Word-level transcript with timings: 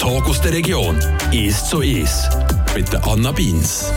Talk 0.00 0.30
aus 0.30 0.40
der 0.40 0.54
Region. 0.54 0.98
«Ist 1.30 1.66
zu 1.66 1.82
ist» 1.82 2.30
mit 2.74 2.94
Anna 3.06 3.32
Beins. 3.32 3.92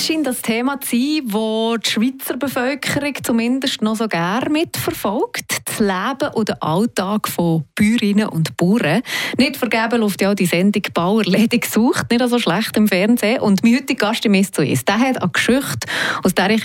Es 0.00 0.06
scheint 0.06 0.26
das 0.26 0.40
Thema 0.40 0.80
zu 0.80 0.96
sein, 0.96 1.26
das 1.26 1.82
die 1.82 1.90
Schweizer 1.90 2.38
Bevölkerung 2.38 3.12
zumindest 3.22 3.82
noch 3.82 3.96
so 3.96 4.08
gerne 4.08 4.48
mitverfolgt. 4.48 5.60
Das 5.66 5.78
Leben 5.78 6.32
und 6.32 6.48
der 6.48 6.62
Alltag 6.62 7.28
von 7.28 7.64
Bäuerinnen 7.74 8.28
und 8.28 8.56
Bauern. 8.56 9.02
Nicht 9.36 9.58
vergeben 9.58 10.00
läuft 10.00 10.22
ja 10.22 10.34
die 10.34 10.46
Sendung 10.46 10.84
«Bauer 10.94 11.24
ledig 11.24 11.66
sucht», 11.66 12.10
nicht 12.10 12.26
so 12.26 12.38
schlecht 12.38 12.78
im 12.78 12.88
Fernsehen. 12.88 13.40
Und 13.40 13.62
mein 13.62 13.74
heutiger 13.74 14.06
Gast 14.06 14.24
im 14.24 14.32
«Ist 14.32 14.58
ist», 14.58 14.88
der 14.88 15.00
hat 15.00 15.20
eine 15.20 15.30
Geschichte, 15.30 15.86
aus 16.22 16.34
der 16.34 16.48
ich 16.48 16.64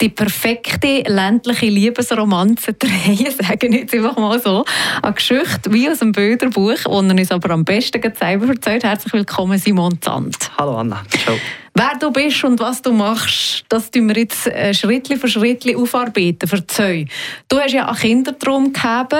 die 0.00 0.08
perfekte 0.08 1.02
ländliche 1.02 1.66
Liebesromanze 1.66 2.72
drehen, 2.72 3.26
sagen 3.42 3.74
jetzt 3.74 3.92
einfach 3.92 4.16
mal 4.16 4.40
so. 4.40 4.64
Eine 5.02 5.12
Geschichte 5.12 5.70
wie 5.70 5.90
aus 5.90 6.00
einem 6.00 6.12
Bilderbuch, 6.12 6.72
das 6.72 6.86
er 6.86 6.94
uns 6.94 7.30
aber 7.30 7.50
am 7.50 7.66
besten 7.66 8.00
selber 8.00 8.48
erzählt. 8.48 8.84
Herzlich 8.84 9.12
willkommen, 9.12 9.58
Simon 9.58 10.00
Zandt. 10.00 10.50
Hallo 10.56 10.78
Anna. 10.78 11.04
Ciao. 11.10 11.36
Wer 11.78 11.96
du 11.96 12.10
bist 12.10 12.42
und 12.42 12.58
was 12.58 12.82
du 12.82 12.90
machst, 12.90 13.64
das 13.68 13.88
tun 13.88 14.08
wir 14.08 14.16
jetzt 14.16 14.48
äh, 14.48 14.74
Schritt 14.74 15.06
für 15.06 15.28
Schritt 15.28 15.64
aufarbeiten. 15.76 16.48
Verzeih. 16.48 17.06
Du 17.48 17.56
hast 17.60 17.72
ja 17.72 17.86
einen 17.86 17.96
Kindertraum 17.96 18.72
gehabt, 18.72 19.14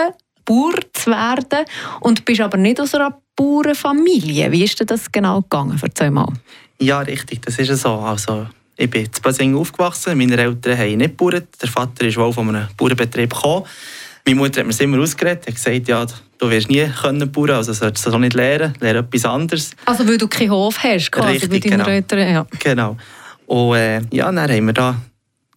Bauer 0.45 0.75
zu 0.93 1.09
werden 1.13 1.65
und 2.01 2.25
bist 2.25 2.41
aber 2.41 2.57
nicht 2.57 2.81
aus 2.81 2.97
einer 2.97 3.17
Bauernfamilie. 3.37 4.51
Wie 4.51 4.65
ist 4.65 4.81
dir 4.81 4.87
das 4.87 5.13
genau 5.13 5.41
gegangen? 5.43 5.79
Erzähl 5.81 6.11
mal. 6.11 6.33
Ja, 6.81 6.99
richtig, 6.99 7.43
das 7.43 7.61
ist 7.61 7.81
so. 7.81 7.91
Also, 7.91 8.49
ich 8.77 8.91
bin 8.91 9.05
in 9.05 9.11
Basing 9.23 9.57
aufgewachsen, 9.57 10.19
meine 10.19 10.37
Eltern 10.37 10.77
haben 10.77 10.97
nicht 10.97 11.17
gebaut. 11.17 11.47
Der 11.63 11.69
Vater 11.69 12.07
ist 12.09 12.17
wohl 12.17 12.33
von 12.33 12.49
einem 12.49 12.67
Bauernbetrieb 12.77 13.35
gekommen. 13.35 13.67
Meine 14.27 14.37
Mutter 14.37 14.63
hat 14.63 14.67
mir 14.67 14.85
immer 14.85 15.01
ausgeredet, 15.01 15.47
hat 15.47 15.55
gesagt, 15.55 15.87
ja, 15.87 16.05
du 16.39 16.51
wirst 16.51 16.71
nie 16.71 16.87
können 17.01 17.31
bauen, 17.31 17.51
also 17.51 17.73
solltest 17.73 18.07
du 18.07 18.11
das 18.11 18.15
auch 18.17 18.21
nicht 18.21 18.35
lernen, 18.35 18.75
lerne 18.81 19.01
etwas 19.01 19.25
anderes. 19.25 19.71
Also 19.85 20.07
weil 20.07 20.19
du 20.19 20.29
keinen 20.29 20.51
Hof 20.51 20.79
hast, 20.83 21.11
quasi, 21.11 21.33
Richtig, 21.33 21.51
bei 21.51 21.59
deinen 21.59 21.79
genau. 21.79 21.91
Eltern, 21.91 22.19
ja. 22.33 22.47
Genau. 22.59 22.97
Und 23.47 23.77
äh, 23.77 24.01
ja, 24.11 24.31
dann 24.31 24.51
haben 24.51 24.67
wir 24.67 24.73
da 24.73 24.97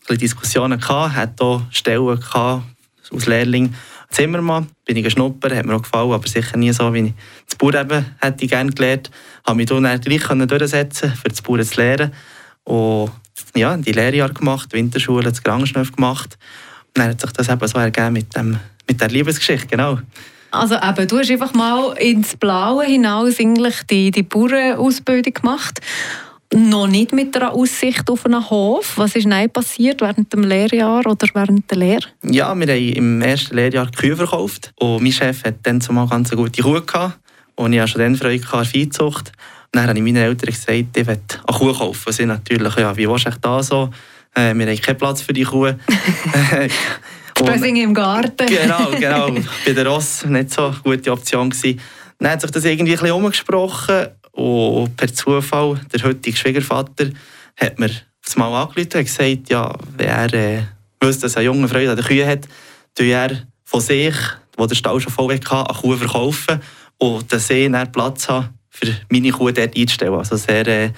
ein 0.09 0.17
Diskussionen 0.17 0.79
gehabt, 0.79 1.15
hat 1.15 1.41
auch 1.41 1.61
Stellen 1.71 2.19
gehabt, 2.19 2.63
als 3.11 3.25
Lehrling. 3.25 3.73
Zimmermann, 4.09 4.67
bin 4.85 4.97
ich 4.97 5.03
geschnuppert, 5.03 5.55
hat 5.55 5.65
mir 5.65 5.75
auch 5.75 5.81
gefallen, 5.81 6.11
aber 6.11 6.27
sicher 6.27 6.57
nie 6.57 6.73
so, 6.73 6.93
wie 6.93 7.07
ich 7.07 7.13
das 7.47 7.55
Bauern 7.55 7.85
eben 7.85 8.05
hätte 8.19 8.43
ich 8.43 8.49
gerne 8.49 8.71
gelernt. 8.71 9.09
Habe 9.47 9.55
mich 9.55 9.67
dann 9.67 10.01
gleich 10.01 10.27
durchsetzen 10.27 11.13
für 11.13 11.29
das 11.29 11.41
Bauern 11.41 11.63
zu 11.63 11.79
lernen. 11.79 12.13
Und 12.65 13.11
ja, 13.55 13.75
die 13.77 13.93
Lehrjahre 13.93 14.33
gemacht, 14.33 14.73
Winterschule, 14.73 15.29
das 15.29 15.41
Krankenschnupf 15.41 15.93
gemacht. 15.93 16.37
Und 16.87 16.97
dann 16.97 17.09
hat 17.11 17.21
sich 17.21 17.31
das 17.31 17.47
eben 17.47 17.67
so 17.67 17.77
ergeben 17.77 18.13
mit, 18.13 18.35
dem, 18.35 18.59
mit 18.87 18.99
der 18.99 19.09
Liebesgeschichte, 19.09 19.67
genau. 19.67 19.99
Also 20.51 20.75
eben, 20.75 21.07
du 21.07 21.17
hast 21.17 21.31
einfach 21.31 21.53
mal 21.53 21.93
ins 21.93 22.35
Blaue 22.35 22.83
hinaus 22.83 23.39
eigentlich 23.39 23.83
die, 23.89 24.11
die 24.11 24.23
Bauernausbildung 24.23 25.33
gemacht. 25.33 25.79
Noch 26.53 26.87
nicht 26.87 27.13
mit 27.13 27.33
der 27.33 27.53
Aussicht 27.53 28.09
auf 28.09 28.25
einen 28.25 28.49
Hof. 28.49 28.97
Was 28.97 29.15
ist 29.15 29.25
nein 29.25 29.49
passiert 29.49 30.01
während 30.01 30.33
dem 30.33 30.43
Lehrjahr 30.43 31.05
oder 31.05 31.25
während 31.33 31.71
der 31.71 31.77
Lehre? 31.77 32.07
Ja, 32.23 32.53
wir 32.53 32.67
haben 32.67 32.93
im 32.93 33.21
ersten 33.21 33.55
Lehrjahr 33.55 33.89
Kühe 33.89 34.17
verkauft. 34.17 34.73
Und 34.77 35.01
mein 35.01 35.13
Chef 35.13 35.45
hat 35.45 35.55
dann 35.63 35.79
zumal 35.79 36.09
ganz 36.09 36.31
eine 36.31 36.41
gute 36.41 36.61
Kuh 36.61 36.81
gehabt. 36.81 37.17
Und 37.55 37.71
ich 37.71 37.79
hatte 37.79 37.91
schon 37.91 38.01
dann 38.01 38.15
Freude 38.17 38.45
an 38.51 38.65
Viehzucht. 38.65 39.31
Dann 39.71 39.87
habe 39.87 39.97
ich 39.97 40.03
meinen 40.03 40.17
Eltern 40.17 40.53
gesagt, 40.53 40.97
ich 40.97 41.07
will 41.07 41.19
eine 41.47 41.57
Kuh 41.57 41.73
kaufen. 41.73 42.11
Sie 42.11 42.25
natürlich, 42.25 42.75
ja, 42.75 42.97
wie 42.97 43.07
willst 43.07 43.27
du 43.27 43.31
da 43.39 43.63
so? 43.63 43.89
Äh, 44.35 44.53
wir 44.53 44.67
haben 44.67 44.81
keinen 44.81 44.97
Platz 44.97 45.21
für 45.21 45.31
die 45.31 45.43
Kuh. 45.43 45.67
Spösing 47.47 47.75
im 47.77 47.93
Garten. 47.93 48.47
Genau, 48.47 48.91
genau. 48.99 49.29
Bei 49.65 49.73
der 49.73 49.87
Ross 49.87 50.25
nicht 50.25 50.51
so 50.51 50.67
eine 50.67 50.75
gute 50.83 51.11
Option 51.11 51.49
gewesen. 51.49 51.79
Dann 52.19 52.31
hat 52.31 52.41
sich 52.41 52.51
das 52.51 52.65
irgendwie 52.65 52.93
ein 52.93 52.99
bisschen 52.99 53.15
umgesprochen 53.15 54.07
und 54.31 54.95
per 54.95 55.13
Zufall, 55.13 55.81
der 55.93 56.03
heutige 56.03 56.37
Schwiegervater 56.37 57.09
hat 57.57 57.79
mir 57.79 57.89
aufs 58.23 58.35
Mal 58.35 58.53
angerufen 58.53 58.97
und 58.97 59.05
gesagt, 59.05 59.49
ja, 59.49 59.73
wenn 59.97 60.07
er 60.07 60.33
äh, 60.33 60.61
wüsste, 61.01 61.23
dass 61.23 61.35
er 61.35 61.43
junge 61.43 61.67
Freude 61.67 61.91
an 61.91 61.95
den 61.97 62.05
Kühen 62.05 62.27
hat, 62.27 62.47
tue 62.95 63.07
er 63.07 63.31
von 63.65 63.81
sich, 63.81 64.15
wo 64.57 64.65
der 64.65 64.75
Stall 64.75 64.99
schon 64.99 65.11
voll 65.11 65.33
hatte, 65.33 65.51
eine 65.51 65.79
Kuh 65.79 65.97
verkaufen 65.97 66.61
und 66.97 67.31
dass 67.31 67.49
ich 67.49 67.71
dann 67.71 67.91
Platz 67.91 68.29
habe, 68.29 68.49
für 68.69 68.95
meine 69.09 69.31
Kuh 69.31 69.51
dort 69.51 69.75
einzustellen. 69.75 70.13
Also 70.13 70.37
sehr 70.37 70.67
äh, 70.67 70.91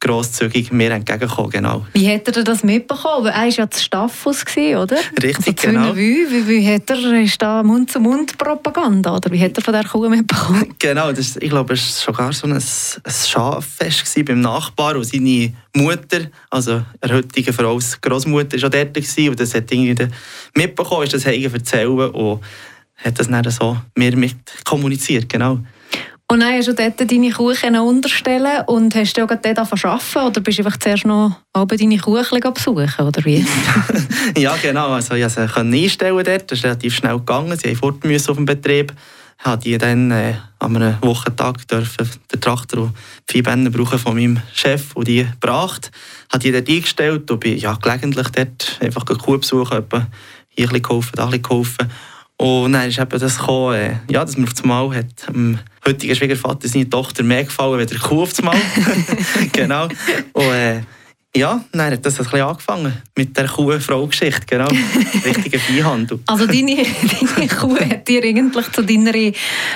grosszügig 0.00 0.72
mir 0.72 0.90
entgegenkommen. 0.90 1.50
Genau. 1.50 1.86
Wie 1.92 2.10
hat 2.10 2.26
er 2.34 2.42
das 2.42 2.64
mitbekommen? 2.64 3.26
Er 3.26 3.34
war 3.34 3.46
ja 3.46 3.70
zu 3.70 3.82
Staffus, 3.82 4.44
oder? 4.56 4.96
Richtig, 5.22 5.58
also 5.58 5.68
genau. 5.68 5.94
Wie, 5.94 6.26
wie, 6.30 6.48
wie 6.48 6.74
hat 6.74 6.88
er, 6.88 7.20
ist 7.20 7.40
da 7.40 7.62
Mund-zu-Mund-Propaganda, 7.62 9.16
oder 9.16 9.30
wie 9.30 9.40
hat 9.40 9.56
er 9.56 9.62
von 9.62 9.74
der 9.74 9.84
Kuh 9.84 10.08
mitbekommen? 10.08 10.74
Genau, 10.78 11.12
das, 11.12 11.36
ich 11.36 11.50
glaube, 11.50 11.74
es 11.74 12.06
war 12.06 12.14
sogar 12.14 12.32
so 12.32 12.46
ein, 12.46 12.54
ein 12.54 13.12
Schaffest 13.12 14.24
beim 14.24 14.40
Nachbar 14.40 14.96
und 14.96 15.04
seine 15.04 15.52
Mutter, 15.76 16.30
also 16.48 16.82
eine 17.00 17.14
heutige 17.14 17.52
Frau, 17.52 17.78
Großmutter, 18.00 18.60
war 18.62 18.70
dort 18.70 18.94
gewesen, 18.94 19.28
und 19.28 19.38
das 19.38 19.54
hat 19.54 19.70
irgendwie 19.70 20.08
mitbekommen, 20.54 21.04
ist 21.04 21.12
das 21.12 21.26
erzählen 21.26 21.90
und 21.90 22.40
hat 22.96 23.18
das 23.18 23.28
dann 23.28 23.50
so 23.50 23.76
mir 23.96 24.16
mit 24.16 24.36
kommuniziert, 24.64 25.28
genau. 25.28 25.60
Und 26.30 26.38
dann 26.38 26.54
hast 26.54 26.68
du 26.68 26.74
dort 26.74 27.00
deine 27.00 27.30
Kuchen 27.32 27.76
unterstellen 27.76 28.62
und 28.66 28.94
hast 28.94 29.16
du 29.16 29.24
auch 29.24 29.26
dort 29.26 29.58
arbeiten 29.58 30.26
oder 30.28 30.40
bist 30.40 30.58
du 30.60 30.64
einfach 30.64 30.78
zuerst 30.78 31.04
noch 31.04 31.40
deine 31.52 31.98
Kuchen 31.98 32.40
besuchen, 32.40 33.04
oder 33.04 33.24
wie? 33.24 33.44
ja, 34.40 34.56
genau. 34.62 34.90
Also 34.90 35.16
ich 35.16 35.34
konnte 35.34 35.72
sie 35.72 35.82
einstellen 35.82 36.24
dort. 36.24 36.48
Das 36.48 36.58
ist 36.58 36.64
relativ 36.64 36.94
schnell 36.94 37.18
gegangen. 37.18 37.58
Sie 37.58 37.74
fort 37.74 37.96
auf 38.04 38.36
dem 38.36 38.44
Betrieb. 38.44 38.92
Durfte 39.42 39.58
die 39.64 39.76
dann 39.76 40.12
äh, 40.12 40.34
an 40.60 40.76
einem 40.76 40.98
Wochentag 41.00 41.66
dürfen 41.66 42.08
den 42.32 42.40
Traktor 42.40 42.82
und 42.82 42.92
die 43.28 43.32
Viehbänder 43.32 43.70
brauchen 43.70 43.98
von 43.98 44.14
meinem 44.14 44.40
Chef 44.54 44.94
und 44.94 45.08
die 45.08 45.26
gebracht. 45.26 45.90
Habe 46.30 46.44
die 46.44 46.52
dort 46.52 46.68
eingestellt 46.68 47.28
und 47.30 47.40
bin 47.40 47.58
ja, 47.58 47.74
gelegentlich 47.74 48.28
dort 48.28 48.78
einfach 48.80 49.04
Kuh 49.04 49.38
besuchen, 49.38 49.84
hier 49.90 49.98
ein 49.98 50.08
bisschen 50.56 50.82
geholfen, 50.82 51.12
da 51.16 51.24
ein 51.24 51.30
bisschen 51.30 51.42
geholfen. 51.42 51.90
Und 52.40 52.72
dann 52.72 52.88
eben 52.88 53.08
das 53.10 53.38
gekommen, 53.38 53.74
äh, 53.74 53.96
ja, 54.10 54.24
dass 54.24 54.38
man 54.38 54.48
auf 54.48 54.54
einmal 54.62 54.96
hat, 54.96 55.28
dem 55.28 55.58
heutigen 55.86 56.16
Schwiegervater 56.16 56.68
seine 56.68 56.88
Tochter 56.88 57.22
mehr 57.22 57.44
gefallen 57.44 57.78
als 57.78 57.90
der 57.90 58.00
Kuh 58.00 58.22
auf 58.22 58.38
einmal. 58.38 58.56
genau. 59.52 59.88
Und, 60.32 60.44
äh, 60.44 60.80
ja, 61.36 61.64
dann 61.70 61.92
hat 61.92 62.04
das 62.04 62.18
ein 62.18 62.24
bisschen 62.24 62.40
angefangen 62.40 62.92
mit 63.16 63.36
der 63.36 63.46
Kuh-Frau-Geschichte, 63.46 64.46
genau. 64.46 64.66
Richtiger 65.24 65.60
Viehhandel. 65.60 66.18
Also 66.26 66.44
deine, 66.44 66.76
deine 67.36 67.46
Kuh 67.46 67.78
hat 67.78 68.08
dir 68.08 68.24
eigentlich 68.24 68.72
zu 68.72 68.82
deiner 68.82 69.12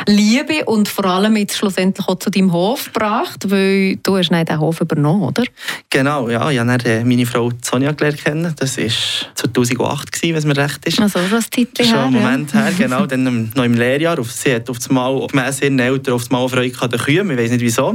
Liebe 0.09 0.65
und 0.67 0.89
vor 0.89 1.05
allem 1.05 1.37
jetzt 1.37 1.57
schlussendlich 1.57 2.09
auch 2.09 2.19
zu 2.19 2.31
deinem 2.31 2.53
Hof 2.53 2.87
gebracht, 2.87 3.49
weil 3.49 3.97
du 4.03 4.17
hast 4.17 4.33
nicht 4.33 4.49
den 4.49 4.59
Hof 4.59 4.81
übernommen, 4.81 5.23
oder? 5.23 5.45
Genau, 5.91 6.29
ja. 6.29 6.51
Ich 6.51 6.59
habe 6.59 6.85
äh, 6.87 7.05
meine 7.05 7.25
Frau 7.25 7.53
Sonja 7.63 7.93
gelernt 7.93 8.25
kennen. 8.25 8.53
Das 8.59 8.77
war 8.77 8.89
2008, 9.37 10.23
wenn 10.23 10.35
es 10.35 10.45
mir 10.45 10.57
recht 10.57 10.85
ist. 10.87 11.01
Also 11.01 11.21
schon 11.21 11.39
ein 11.39 11.45
Titel 11.51 11.85
Schon 11.85 11.99
einen 11.99 12.13
Moment 12.15 12.53
ja. 12.53 12.65
her, 12.65 12.73
genau. 12.79 13.07
Dann 13.07 13.53
noch 13.55 13.65
im 13.65 13.75
Lehrjahr. 13.75 14.19
Sie 14.25 14.57
hat 14.57 14.69
auf 14.69 14.79
das 14.79 14.91
Mal, 14.91 15.25
gemäss 15.29 15.63
ihren 15.63 15.79
Eltern, 15.79 16.15
auf 16.15 16.23
das 16.23 16.31
Mal 16.31 16.49
Freude 16.49 16.75
an 16.81 16.91
den 16.91 16.99
Kühen. 16.99 17.31
Ich 17.31 17.39
weiß 17.39 17.51
nicht 17.53 17.61
wieso. 17.61 17.93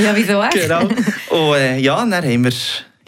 ja, 0.00 0.14
wieso? 0.14 0.40
genau. 0.52 0.88
Und 1.30 1.56
äh, 1.56 1.78
ja, 1.78 1.96
dann 1.96 2.24
haben 2.24 2.43
wir 2.44 2.52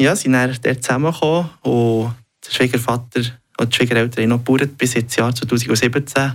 ja, 0.01 0.17
sind 0.17 0.33
dann 0.33 0.57
dort 0.63 0.83
zusammengekommen 0.83 1.51
und 1.63 2.15
der 2.45 2.51
Schwiegervater 2.51 3.23
und 3.59 3.73
die 3.73 3.77
Schwiegereltern 3.77 4.25
haben 4.25 4.31
noch 4.31 4.45
gebaut 4.45 4.77
bis 4.77 4.95
ins 4.95 5.17
Jahr 5.17 5.35
2017. 5.35 6.33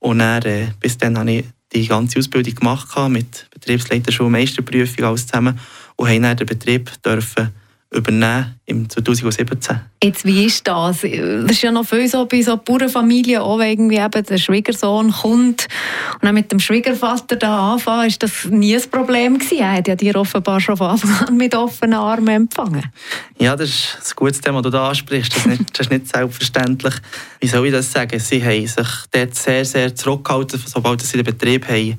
Und 0.00 0.18
dann, 0.18 0.42
äh, 0.42 0.68
bis 0.80 0.98
dann 0.98 1.18
habe 1.18 1.30
ich 1.30 1.44
die 1.72 1.86
ganze 1.86 2.18
Ausbildung 2.18 2.54
gemacht 2.54 2.88
mit 3.08 3.48
Betriebsleiterschule, 3.50 4.30
Meisterprüfung, 4.30 5.04
alles 5.04 5.26
zusammen 5.26 5.58
und 5.96 6.08
haben 6.08 6.22
dann 6.22 6.36
den 6.36 6.46
Betrieb 6.46 6.90
dürfen 7.02 7.50
übernehmen 7.94 8.58
im 8.66 8.88
2017. 8.88 9.80
Jetzt, 10.02 10.24
wie 10.24 10.44
ist 10.44 10.66
das? 10.66 11.02
Das 11.02 11.50
ist 11.50 11.62
ja 11.62 11.70
noch 11.70 11.86
viel 11.86 12.08
so 12.08 12.26
bei 12.26 12.42
so 12.42 12.56
Bauernfamilien, 12.56 13.40
auch 13.40 13.58
wenn 13.58 13.70
irgendwie 13.70 13.96
eben 13.96 14.24
der 14.24 14.38
Schwiegersohn 14.38 15.12
kommt 15.12 15.66
und 16.14 16.22
dann 16.22 16.34
mit 16.34 16.50
dem 16.50 16.58
Schwiegervater 16.58 17.36
da 17.36 17.74
anfangen, 17.74 18.08
ist 18.08 18.22
das 18.22 18.46
nie 18.46 18.74
ein 18.74 18.90
Problem 18.90 19.38
gewesen? 19.38 19.58
Er 19.58 19.72
hat 19.72 19.88
ja 19.88 19.94
dir 19.94 20.16
offenbar 20.16 20.60
schon 20.60 20.76
von 20.76 20.88
Anfang 20.88 21.28
an 21.28 21.36
mit 21.36 21.54
offenen 21.54 21.94
Armen 21.94 22.28
empfangen. 22.28 22.84
Ja, 23.38 23.56
das 23.56 23.68
ist 23.68 23.98
ein 24.00 24.16
gutes 24.16 24.40
Thema, 24.40 24.60
das 24.62 24.70
du 24.72 24.78
da 24.78 24.88
ansprichst. 24.88 25.34
Das 25.34 25.40
ist 25.40 25.46
nicht, 25.46 25.78
das 25.78 25.86
ist 25.86 25.92
nicht 25.92 26.08
selbstverständlich. 26.08 26.94
Wie 27.40 27.46
soll 27.46 27.66
ich 27.66 27.72
das 27.72 27.90
sagen? 27.90 28.18
Sie 28.18 28.42
haben 28.42 28.66
sich 28.66 28.88
dort 29.10 29.34
sehr, 29.34 29.64
sehr 29.64 29.94
zurückgehalten, 29.94 30.60
sobald 30.66 31.00
sie 31.02 31.16
den 31.16 31.24
Betrieb 31.24 31.68
haben, 31.68 31.98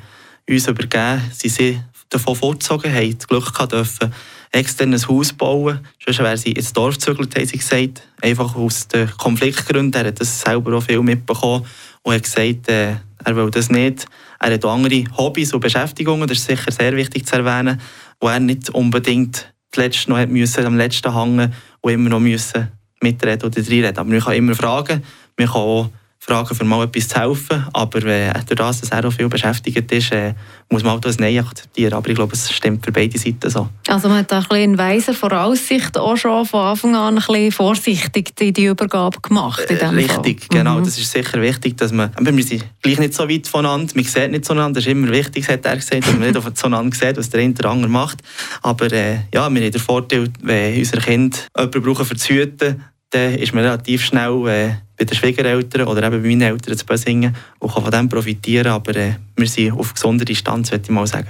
uns 0.50 0.68
übergeben. 0.68 1.22
Sie 1.32 1.50
sind 1.50 1.84
davon 2.10 2.36
vorgezogen, 2.36 2.94
haben 2.94 3.18
das 3.18 3.28
Glück 3.28 3.54
gehabt 3.54 3.72
dürfen, 3.72 4.14
extern 4.56 4.94
ein 4.94 5.08
Haus 5.08 5.34
bauen. 5.34 5.80
Sonst 6.04 6.20
wäre 6.20 6.38
sie 6.38 6.54
ins 6.54 6.74
Dorf 6.74 6.96
gezögert, 6.96 7.36
haben 7.36 7.46
sie 7.46 7.58
gesagt. 7.58 8.08
Einfach 8.22 8.56
aus 8.56 8.88
den 8.88 9.10
Konfliktgründen. 9.18 10.02
Er 10.02 10.08
hat 10.08 10.22
das 10.22 10.42
selber 10.42 10.78
auch 10.78 10.84
viel 10.84 11.02
mitbekommen 11.02 11.66
und 12.04 12.14
hat 12.14 12.24
gesagt, 12.24 12.70
äh, 12.70 12.96
er 13.24 13.36
will 13.36 13.52
das 13.52 13.70
nicht. 13.70 14.06
Er 14.40 14.54
hat 14.54 14.66
auch 14.66 14.74
andere 14.74 15.04
Hobbys 15.18 15.54
und 15.54 15.60
Beschäftigungen, 15.60 16.28
das 16.28 16.38
ist 16.38 16.46
sicher 16.46 16.72
sehr 16.72 16.96
wichtig 16.96 17.26
zu 17.26 17.36
erwähnen, 17.36 17.82
wo 18.20 18.28
er 18.28 18.40
nicht 18.40 18.70
unbedingt 18.70 19.54
zuletzt 19.72 20.08
noch 20.08 20.26
müssen, 20.28 20.66
am 20.66 20.78
letzten 20.78 21.14
hängen 21.14 21.54
und 21.82 21.92
immer 21.92 22.10
noch 22.10 22.20
müssen 22.20 22.70
mitreden 23.02 23.44
oder 23.44 23.58
reinreden. 23.58 23.98
Aber 23.98 24.10
man 24.10 24.20
kann 24.20 24.34
immer 24.36 24.56
fragen, 24.56 25.04
man 25.38 25.48
kann 25.48 25.62
auch 25.62 25.90
fragen, 26.26 26.56
für 26.56 26.66
mal 26.66 26.84
etwas 26.84 27.08
zu 27.08 27.20
helfen. 27.20 27.66
Aber 27.74 28.04
äh, 28.04 28.34
durch 28.34 28.58
das, 28.58 28.82
dass 28.82 28.90
er 28.90 29.06
auch 29.06 29.12
viel 29.12 29.30
beschäftigt 29.30 29.92
ist, 29.92 30.12
äh, 30.12 30.34
muss 30.70 30.84
man 30.84 30.94
auch 30.98 31.00
das 31.00 31.20
Nein 31.20 31.38
akzeptieren. 31.40 31.94
Aber 31.94 32.10
ich 32.10 32.16
glaube, 32.16 32.34
es 32.34 32.52
stimmt 32.52 32.84
für 32.84 32.92
beide 32.92 33.18
Seiten 33.18 33.50
so. 33.50 33.70
Also 33.88 34.10
man 34.10 34.20
hat 34.20 34.32
da 34.32 34.38
ein 34.38 34.44
bisschen 34.44 34.64
in 34.64 34.78
weiser 34.78 35.14
Voraussicht 35.14 35.98
auch 35.98 36.18
schon 36.18 36.46
von 36.46 36.62
Anfang 36.62 36.96
an 36.96 37.16
ein 37.16 37.16
bisschen 37.16 37.52
vorsichtig 37.52 38.36
die, 38.36 38.52
die 38.52 38.66
Übergabe 38.66 39.20
gemacht. 39.22 39.66
In 39.70 39.78
äh, 39.78 39.86
Richtig, 39.86 40.46
Fall. 40.46 40.58
genau. 40.60 40.80
Mhm. 40.80 40.86
Das 40.86 40.98
ist 40.98 41.12
sicher 41.12 41.42
wichtig, 41.42 41.78
dass 41.78 41.92
man, 41.92 42.12
wir 42.20 42.44
sind 42.44 42.66
gleich 42.82 43.00
nicht 43.00 43.14
so 43.14 43.30
weit 43.30 43.48
voneinander, 43.48 43.94
man 43.96 44.04
sieht 44.04 44.32
nicht 44.32 44.46
voneinander, 44.46 44.80
das 44.80 44.86
ist 44.86 44.92
immer 44.92 45.12
wichtig, 45.12 45.48
hat 45.48 45.66
er 45.66 45.76
gesagt, 45.76 46.08
dass 46.08 46.14
man 46.14 46.32
nicht 46.32 46.42
voneinander 46.60 46.96
sieht, 46.96 47.18
was 47.18 47.30
der 47.30 47.42
eine 47.42 47.54
oder 47.54 47.70
andere 47.70 47.90
macht. 47.90 48.22
Aber 48.64 48.92
äh, 48.92 49.20
ja, 49.34 49.50
wir 49.50 49.62
haben 49.62 49.72
den 49.72 49.82
Vorteil, 49.82 50.30
wenn 50.42 50.78
unsere 50.78 51.02
Kinder 51.02 51.38
jemanden 51.56 51.82
brauchen, 51.84 52.06
für 52.06 52.16
zu 52.16 52.34
hüten, 52.34 52.84
dann 53.16 53.36
ist 53.36 53.54
man 53.54 53.64
relativ 53.64 54.04
schnell 54.04 54.48
äh, 54.48 54.76
bei 54.98 55.06
den 55.06 55.16
Schwiegereltern 55.16 55.88
oder 55.88 56.04
eben 56.04 56.22
bei 56.22 56.28
meinen 56.28 56.42
Eltern 56.42 56.78
zu 56.78 56.86
Bösingen 56.86 57.36
und 57.60 57.74
kann 57.74 57.84
von 57.84 57.92
dem 57.92 58.10
profitieren. 58.10 58.68
Aber 58.68 58.96
äh, 58.96 59.16
wir 59.36 59.48
sind 59.48 59.72
auf 59.74 59.94
gesunder 59.94 60.26
Distanz, 60.26 60.72
würde 60.72 60.84
ich 60.84 60.90
mal 60.90 61.08
sagen. 61.08 61.30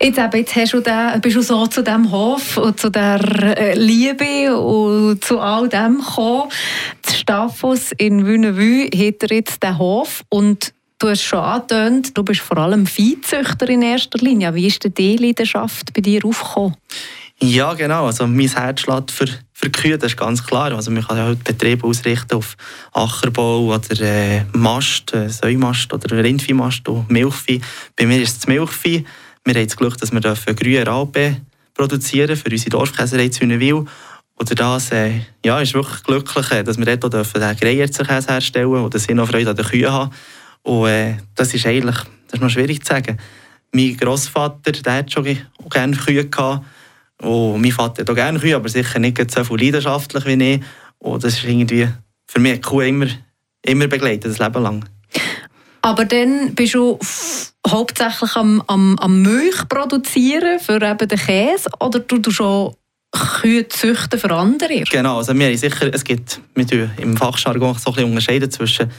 Jetzt, 0.00 0.18
eben, 0.18 0.36
jetzt 0.36 0.56
hast 0.56 0.72
du 0.74 0.80
den, 0.80 1.20
bist 1.20 1.36
du 1.36 1.40
so 1.40 1.66
zu 1.66 1.82
diesem 1.82 2.10
Hof 2.10 2.58
und 2.58 2.78
zu 2.78 2.90
der 2.90 3.20
äh, 3.56 3.74
Liebe 3.78 4.56
und 4.56 5.24
zu 5.24 5.38
all 5.38 5.68
dem 5.68 5.98
gekommen. 5.98 6.50
Die 7.08 7.14
Staffos 7.14 7.92
in 7.92 8.26
Wünnewü 8.26 8.88
hat 8.88 9.30
jetzt 9.30 9.62
den 9.62 9.78
Hof 9.78 10.22
und 10.28 10.72
Du 11.00 11.10
hast 11.10 11.22
schon 11.22 11.40
angetönt, 11.40 12.16
du 12.16 12.22
bist 12.22 12.40
vor 12.40 12.56
allem 12.56 12.86
Viehzüchter 12.86 13.68
in 13.68 13.82
erster 13.82 14.18
Linie. 14.20 14.54
Wie 14.54 14.68
ist 14.68 14.84
denn 14.84 14.94
die 14.94 15.16
Leidenschaft 15.16 15.92
bei 15.92 16.00
dir 16.00 16.24
aufgekommen? 16.24 16.76
Ja, 17.40 17.74
genau. 17.74 18.06
Also 18.06 18.26
mein 18.26 18.48
Herz 18.48 18.80
schlägt 18.80 19.10
für, 19.10 19.26
für 19.56 19.70
Kühe, 19.70 19.96
das 19.96 20.12
ist 20.12 20.18
ganz 20.18 20.44
klar. 20.44 20.72
Also 20.72 20.90
man 20.90 21.06
kann 21.06 21.16
ja 21.16 21.26
heute 21.26 21.44
Betriebe 21.44 21.86
ausrichten 21.86 22.34
auf 22.34 22.56
Ackerbau 22.92 23.72
oder 23.72 24.00
äh, 24.00 24.44
Mast, 24.52 25.14
äh, 25.14 25.28
Säumast 25.28 25.92
oder 25.92 26.22
Rindviehmast 26.22 26.86
und 26.88 27.08
Milchvieh. 27.08 27.60
Bei 27.96 28.04
mir 28.04 28.20
ist 28.20 28.38
es 28.38 28.46
Milchvieh. 28.48 29.04
Wir 29.44 29.54
haben 29.54 29.66
das 29.66 29.76
Glück, 29.76 29.96
dass 29.98 30.12
wir 30.12 30.20
grüne 30.20 30.84
Raupe 30.84 31.36
produzieren 31.72 32.36
für 32.36 32.50
unsere 32.50 32.70
Dorfkäserei 32.70 33.28
Zünewil. 33.28 33.84
Oder 34.40 34.54
das 34.56 34.90
äh, 34.90 35.20
ja, 35.44 35.60
ist 35.60 35.74
wirklich 35.74 36.02
glücklich, 36.02 36.46
dass 36.64 36.76
wir 36.76 36.96
dort 36.96 37.14
auch 37.14 37.32
den 37.32 37.56
Greierzer 37.56 38.04
herstellen 38.06 38.70
dürfen 38.70 38.84
und 38.84 38.94
dass 38.94 39.08
ich 39.08 39.14
noch 39.14 39.28
Freude 39.28 39.50
an 39.50 39.56
den 39.56 39.64
Kühen 39.64 39.92
haben. 39.92 40.10
Und 40.62 40.88
äh, 40.88 41.16
das 41.36 41.54
ist 41.54 41.66
eigentlich 41.66 41.96
das 42.26 42.34
ist 42.34 42.40
noch 42.40 42.50
schwierig 42.50 42.84
zu 42.84 42.92
sagen. 42.92 43.18
Mein 43.70 43.96
Großvater 43.96 44.72
der 44.72 44.92
hat 44.92 45.12
schon 45.12 45.38
gerne 45.70 45.96
Kühe 45.96 46.26
gehabt. 46.26 46.66
Und 47.24 47.60
mein 47.60 47.72
Vater 47.72 48.02
hat 48.02 48.10
auch 48.10 48.14
gerne 48.14 48.38
Kühe, 48.38 48.54
aber 48.56 48.68
sicher 48.68 48.98
nicht 48.98 49.30
so 49.30 49.44
viel 49.44 49.60
leidenschaftlich 49.60 50.24
wie 50.26 50.54
ich. 50.54 50.60
Und 50.98 51.24
das 51.24 51.34
ist 51.34 51.44
irgendwie 51.44 51.88
für 52.26 52.40
mich 52.40 52.62
Kuh 52.62 52.80
immer, 52.82 53.06
immer 53.64 53.86
begleitet, 53.86 54.30
das 54.30 54.38
Leben 54.38 54.62
lang. 54.62 54.84
Aber 55.82 56.04
dann 56.04 56.54
bist 56.54 56.74
du 56.74 56.98
hauptsächlich 57.66 58.36
am, 58.36 58.62
am, 58.66 58.98
am 58.98 59.22
Milch 59.22 59.68
produzieren 59.68 60.58
für 60.58 60.80
eben 60.80 61.08
den 61.08 61.18
Käse 61.18 61.68
oder 61.78 62.00
du 62.00 62.30
schon 62.30 62.74
Kühe 63.14 63.68
züchten 63.68 64.18
für 64.18 64.30
andere? 64.30 64.84
Genau, 64.90 65.18
also 65.18 65.38
wir 65.38 65.56
sicher, 65.56 65.92
es 65.92 66.02
gibt 66.04 66.40
wir 66.54 66.90
im 66.98 67.16
Fachjargon 67.16 67.74
so 67.78 67.90
ein 67.90 67.94
bisschen 67.94 68.08
unterscheiden 68.10 68.50
zwischen 68.50 68.90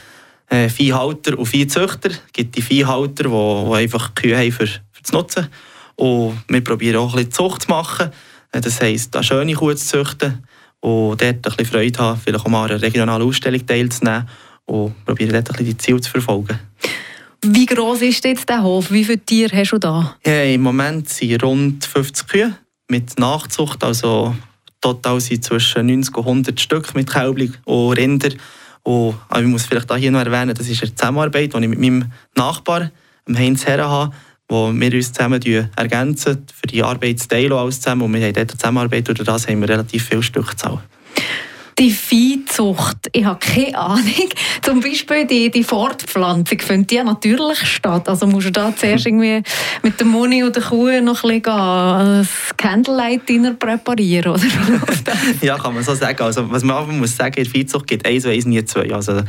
äh, 0.48 0.68
Viehhalter 0.68 1.38
und 1.38 1.46
Viehzüchter. 1.46 2.10
Es 2.10 2.32
gibt 2.32 2.56
die 2.56 2.62
Viehhalter, 2.62 3.24
die, 3.24 3.30
die 3.30 3.74
einfach 3.74 4.14
Kühe 4.14 4.38
haben 4.38 4.52
für, 4.52 4.66
für 4.66 5.02
das 5.02 5.12
Nutzen. 5.12 5.48
Und 5.96 6.38
wir 6.48 6.62
probieren 6.62 6.96
auch 6.96 7.10
ein 7.10 7.16
bisschen 7.16 7.32
Zucht 7.32 7.62
zu 7.62 7.68
machen. 7.70 8.10
Äh, 8.52 8.60
das 8.60 8.80
heisst, 8.80 9.14
eine 9.16 9.24
schöne 9.24 9.54
Kuh 9.54 9.74
zu 9.74 9.86
züchten 9.86 10.44
und 10.80 11.20
dort 11.20 11.22
ein 11.22 11.40
bisschen 11.42 11.66
Freude 11.66 11.98
haben, 11.98 12.20
vielleicht 12.22 12.44
auch 12.44 12.48
mal 12.48 12.64
an 12.64 12.70
einer 12.72 12.82
regionalen 12.82 13.26
Ausstellung 13.26 13.66
teilzunehmen 13.66 14.28
und 14.66 15.04
probieren 15.04 15.32
dort 15.32 15.50
ein 15.50 15.56
bisschen 15.56 15.66
die 15.66 15.78
Ziele 15.78 16.00
zu 16.00 16.10
verfolgen. 16.10 16.58
Wie 17.42 17.66
groß 17.66 18.02
ist 18.02 18.24
jetzt 18.24 18.48
der 18.48 18.62
Hof? 18.62 18.90
Wie 18.90 19.04
viele 19.04 19.18
Tiere 19.18 19.56
hast 19.56 19.72
du 19.72 19.78
da? 19.78 20.16
Ja, 20.24 20.42
Im 20.44 20.62
Moment 20.62 21.08
sind 21.08 21.42
rund 21.42 21.84
50 21.84 22.26
Kühe 22.26 22.56
mit 22.88 23.18
Nachzucht, 23.18 23.82
also 23.84 24.34
total 24.80 25.20
sind 25.20 25.44
zwischen 25.44 25.86
90 25.86 26.16
und 26.16 26.26
100 26.26 26.60
Stück 26.60 26.94
mit 26.94 27.10
Kälbchen 27.10 27.56
und 27.64 27.92
Rinder. 27.92 28.30
Und, 28.82 29.16
aber 29.28 29.42
ich 29.42 29.48
muss 29.48 29.66
vielleicht 29.66 29.92
hier 29.94 30.10
noch 30.10 30.24
erwähnen, 30.24 30.54
das 30.54 30.68
ist 30.68 30.82
eine 30.82 30.94
Zusammenarbeit, 30.94 31.52
die 31.52 31.58
ich 31.58 31.68
mit 31.68 31.80
meinem 31.80 32.10
Nachbar, 32.36 32.90
Heinz 33.28 33.66
Herren, 33.66 33.88
habe, 33.88 34.14
wo 34.48 34.72
wir 34.72 34.92
uns 34.92 35.12
zusammen 35.12 35.42
ergänzen, 35.76 36.46
für 36.54 36.66
die 36.66 36.82
Arbeit 36.82 37.18
zu 37.18 37.28
teilen, 37.28 37.52
alles 37.52 37.80
zusammen. 37.80 38.02
Und 38.02 38.14
wir 38.14 38.26
haben 38.26 38.34
dort 38.34 38.52
Zusammenarbeit, 38.52 39.08
und 39.08 39.26
das 39.26 39.48
haben 39.48 39.60
wir 39.60 39.68
relativ 39.68 40.04
viel 40.04 40.22
Stückzahl. 40.22 40.80
Die 41.78 41.90
Viehzucht, 41.90 43.10
ich 43.12 43.26
habe 43.26 43.38
keine 43.38 43.76
Ahnung. 43.76 44.30
Zum 44.62 44.80
Beispiel 44.80 45.26
die, 45.26 45.50
die 45.50 45.62
Fortpflanzung, 45.62 46.58
findet 46.58 46.90
die 46.90 47.02
natürlich 47.02 47.58
statt? 47.66 48.08
Also 48.08 48.26
musst 48.26 48.46
du 48.46 48.52
da 48.52 48.74
zuerst 48.74 49.04
irgendwie 49.06 49.42
mit 49.82 50.00
der 50.00 50.06
Moni 50.06 50.42
oder 50.42 50.52
der 50.52 50.62
Kuh 50.62 51.00
noch 51.02 51.22
ein 51.22 51.42
bisschen 51.42 52.28
Candlelight-Dinner 52.56 53.54
präparieren, 53.54 54.32
oder? 54.32 54.42
ja, 55.42 55.58
kann 55.58 55.74
man 55.74 55.84
so 55.84 55.94
sagen. 55.94 56.22
Also, 56.22 56.50
was 56.50 56.62
man 56.62 56.78
einfach 56.78 56.94
muss 56.94 57.14
sagen, 57.14 57.34
in 57.36 57.44
der 57.44 57.52
Viehzucht 57.52 57.86
gibt 57.86 58.06
eins 58.06 58.24
und 58.24 58.30
eins 58.30 58.46
nie 58.46 58.64
zwei. 58.64 58.94
Also, 58.94 59.20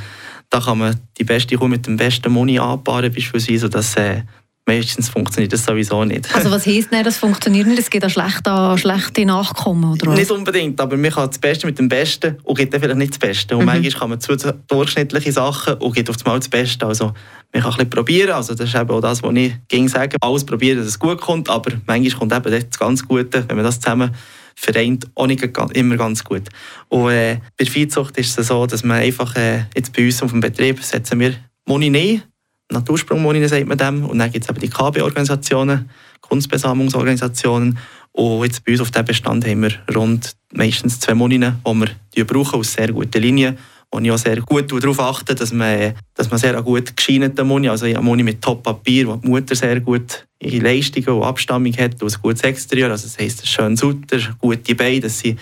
da 0.49 0.61
kann 0.61 0.77
man 0.77 0.95
die 1.17 1.25
beste 1.25 1.57
Kuh 1.57 1.67
mit 1.67 1.85
dem 1.85 1.97
besten 1.97 2.31
Moni 2.31 2.59
anpaaren, 2.59 3.11
beispielsweise, 3.11 3.59
sodass 3.59 3.97
äh, 3.97 4.21
meistens 4.67 5.09
funktioniert 5.09 5.53
das 5.53 5.65
sowieso 5.65 6.03
nicht. 6.03 6.33
Also 6.35 6.51
was 6.51 6.67
heisst 6.67 6.91
denn, 6.91 7.03
das 7.03 7.17
funktioniert 7.17 7.67
nicht? 7.67 7.79
Es 7.79 7.89
gibt 7.89 8.05
auch 8.05 8.09
schlechte, 8.09 8.75
schlechte 8.77 9.25
Nachkommen, 9.25 9.93
oder 9.93 10.11
was? 10.11 10.19
Nicht 10.19 10.29
unbedingt, 10.29 10.79
aber 10.79 10.97
man 10.97 11.09
kann 11.09 11.27
das 11.27 11.39
Beste 11.39 11.65
mit 11.65 11.79
dem 11.79 11.87
Besten 11.87 12.37
und 12.43 12.57
gibt 12.57 12.73
dann 12.73 12.81
vielleicht 12.81 12.97
nicht 12.97 13.11
das 13.13 13.19
Beste. 13.19 13.55
Und 13.55 13.61
mhm. 13.61 13.67
manchmal 13.67 13.91
kann 13.91 14.09
man 14.09 14.19
zwei 14.19 14.35
durchschnittliche 14.67 15.31
Sachen 15.31 15.75
und 15.75 15.95
gibt 15.95 16.09
auf 16.09 16.17
einmal 16.25 16.39
das 16.39 16.49
Beste. 16.49 16.85
Also 16.85 17.13
man 17.53 17.63
kann 17.63 17.71
ein 17.71 17.77
bisschen 17.77 17.89
probieren, 17.89 18.31
also 18.31 18.53
das 18.53 18.67
ist 18.67 18.75
eben 18.75 18.89
auch 18.89 19.01
das, 19.01 19.23
was 19.23 19.35
ich 19.35 19.53
ging 19.69 19.87
sagen, 19.87 20.17
alles 20.21 20.45
probieren, 20.45 20.77
dass 20.77 20.87
es 20.87 20.99
gut 20.99 21.21
kommt, 21.21 21.49
aber 21.49 21.71
manchmal 21.85 22.19
kommt 22.19 22.33
eben 22.33 22.69
das 22.69 22.77
ganz 22.77 23.07
Gute, 23.07 23.45
wenn 23.47 23.55
man 23.55 23.65
das 23.65 23.79
zusammen 23.79 24.11
vereint, 24.55 25.07
auch 25.15 25.27
nicht 25.27 25.43
immer 25.73 25.97
ganz 25.97 26.23
gut. 26.23 26.49
Und 26.89 27.11
äh, 27.11 27.35
bei 27.57 27.63
der 27.63 27.67
Viehzucht 27.67 28.17
ist 28.17 28.37
es 28.37 28.47
so, 28.47 28.65
dass 28.65 28.83
man 28.83 28.97
einfach, 28.97 29.35
äh, 29.35 29.65
jetzt 29.75 29.95
bei 29.95 30.05
uns 30.05 30.21
auf 30.21 30.31
dem 30.31 30.39
Betrieb 30.39 30.83
setzen 30.83 31.19
wir 31.19 31.35
Moni 31.67 31.89
nein, 31.89 32.23
Natursprungmonien 32.71 33.47
sagt 33.47 33.67
man 33.67 33.77
dem. 33.77 34.05
Und 34.05 34.19
dann 34.19 34.31
gibt 34.31 34.45
es 34.45 34.49
eben 34.49 34.59
die 34.59 34.69
KB-Organisationen, 34.69 35.89
Kunstbesamungsorganisationen. 36.21 37.77
Und 38.11 38.43
jetzt 38.43 38.65
bei 38.65 38.71
uns 38.73 38.81
auf 38.81 38.91
diesem 38.91 39.05
Bestand 39.05 39.47
haben 39.47 39.61
wir 39.61 39.71
rund 39.95 40.35
meistens 40.53 40.99
zwei 40.99 41.13
Monien, 41.13 41.61
die 41.65 42.17
wir 42.17 42.25
brauchen 42.27 42.59
aus 42.59 42.73
sehr 42.73 42.91
guten 42.91 43.21
Linien. 43.21 43.57
Und 43.89 44.03
ich 44.03 44.11
auch 44.11 44.17
sehr 44.17 44.41
gut 44.41 44.71
darauf 44.71 44.99
achte, 44.99 45.33
dass 45.33 45.53
man, 45.53 45.93
dass 46.13 46.29
man 46.29 46.39
sehr 46.39 46.61
gut 46.61 46.95
gescheinete 46.95 47.45
Moni, 47.45 47.69
also 47.69 47.85
eine 47.85 48.01
Moni 48.01 48.21
mit 48.21 48.41
Top-Papier, 48.41 49.07
wo 49.07 49.15
die 49.15 49.29
Mutter 49.29 49.55
sehr 49.55 49.79
gut 49.79 50.27
ihre 50.39 50.57
Leistungen 50.57 51.07
und 51.07 51.23
Abstammung 51.23 51.71
hat, 51.77 52.01
und 52.03 52.13
ein 52.13 52.21
gutes 52.21 52.41
Exterieur, 52.41 52.91
also 52.91 53.07
das 53.07 53.17
heisst, 53.17 53.43
ein 53.43 53.47
schönes 53.47 53.83
Utter, 53.83 54.19
gute 54.39 54.75
Beine, 54.75 54.99
dass 54.99 55.19
sie 55.19 55.37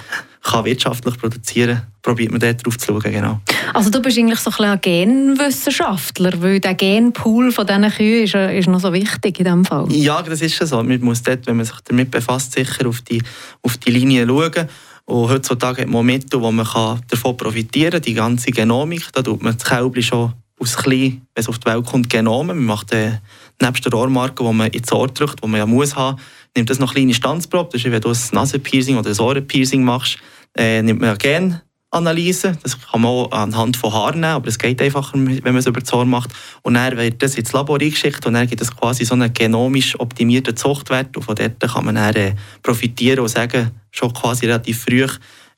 kann 0.45 0.63
wirtschaftlich 0.63 1.17
produzieren 1.17 1.77
kann, 1.77 1.87
probiert 2.03 2.31
man 2.31 2.39
dort 2.39 2.65
drauf 2.65 2.77
zu 2.77 2.87
schauen, 2.87 3.11
genau. 3.11 3.41
Also 3.73 3.89
du 3.89 3.99
bist 4.01 4.17
eigentlich 4.17 4.39
so 4.39 4.51
ein, 4.59 4.69
ein 4.69 4.81
Genwissenschaftler, 4.81 6.33
weil 6.41 6.59
der 6.59 6.75
Genpool 6.75 7.51
von 7.51 7.65
diesen 7.65 7.89
Kühen 7.89 8.23
ist, 8.23 8.35
ist 8.35 8.67
noch 8.67 8.79
so 8.79 8.93
wichtig 8.93 9.39
in 9.39 9.45
diesem 9.45 9.65
Fall. 9.65 9.91
Ja, 9.91 10.21
das 10.21 10.41
ist 10.41 10.55
schon 10.55 10.67
so. 10.67 10.83
Man 10.83 11.01
muss 11.01 11.23
dort, 11.23 11.47
wenn 11.47 11.57
man 11.57 11.65
sich 11.65 11.75
damit 11.85 12.11
befasst, 12.11 12.53
sicher 12.53 12.87
auf 12.87 13.01
die, 13.01 13.21
auf 13.63 13.77
die 13.77 13.91
Linie 13.91 14.27
schauen. 14.27 14.69
Und 15.05 15.29
heutzutage 15.29 15.81
hat 15.81 15.89
man 15.89 16.05
Mittel, 16.05 16.39
wo 16.41 16.51
man 16.51 16.65
davon 17.09 17.37
profitieren 17.37 17.93
kann, 17.93 18.01
die 18.01 18.13
ganze 18.13 18.51
Genomik. 18.51 19.11
Da 19.13 19.23
tut 19.23 19.41
man 19.41 19.57
das 19.57 19.67
Kälbchen 19.67 20.03
schon 20.03 20.33
aus 20.59 20.77
klein, 20.77 21.21
wenn 21.33 21.41
es 21.41 21.49
auf 21.49 21.59
die 21.59 21.65
Welt 21.65 21.85
kommt, 21.85 22.09
genommen. 22.09 22.57
Man 22.57 22.65
macht 22.65 22.93
äh, 22.93 23.13
nebst 23.61 23.85
der 23.85 23.93
Ohrmarke, 23.93 24.43
die 24.43 24.53
man 24.53 24.71
ins 24.71 24.91
Ohr 24.91 25.07
drückt, 25.07 25.43
die 25.43 25.47
man 25.47 25.59
ja 25.59 25.65
muss 25.65 25.95
haben, 25.95 26.19
nimmt 26.55 26.69
das 26.69 26.79
noch 26.79 26.93
kleine 26.93 27.13
Standsprobe. 27.13 27.69
Das 27.71 27.83
ist, 27.83 27.91
wenn 27.91 28.01
du 28.01 28.09
ein 28.09 28.17
Nasenpiercing 28.31 28.97
oder 28.97 29.09
ein 29.09 29.19
Ohrenpiercing 29.19 29.83
machst, 29.83 30.17
äh, 30.55 30.81
nimmt 30.81 31.01
man 31.01 31.17
Genanalyse. 31.17 32.57
Das 32.63 32.79
kann 32.79 33.01
man 33.01 33.11
auch 33.11 33.31
anhand 33.31 33.77
von 33.77 33.93
Haaren 33.93 34.21
nehmen, 34.21 34.33
aber 34.33 34.47
es 34.47 34.57
geht 34.57 34.81
einfacher, 34.81 35.13
wenn 35.13 35.41
man 35.43 35.57
es 35.57 35.67
über 35.67 35.79
das 35.79 35.93
Ohr 35.93 36.05
macht. 36.05 36.31
Und 36.61 36.75
dann 36.75 36.97
wird 36.97 37.21
das 37.21 37.35
ins 37.35 37.53
Labor 37.53 37.79
eingeschickt 37.79 38.25
und 38.25 38.33
dann 38.33 38.47
gibt 38.47 38.61
es 38.61 38.75
quasi 38.75 39.05
so 39.05 39.13
einen 39.13 39.33
genomisch 39.33 39.99
optimierten 39.99 40.55
Zuchtwert. 40.55 41.15
Und 41.15 41.23
von 41.23 41.35
dort 41.35 41.59
kann 41.59 41.85
man 41.85 41.95
dann 41.95 42.15
äh, 42.15 42.35
profitieren 42.63 43.19
und 43.19 43.29
sagen, 43.29 43.71
schon 43.91 44.13
quasi 44.13 44.45
relativ 44.45 44.83
früh, 44.83 45.07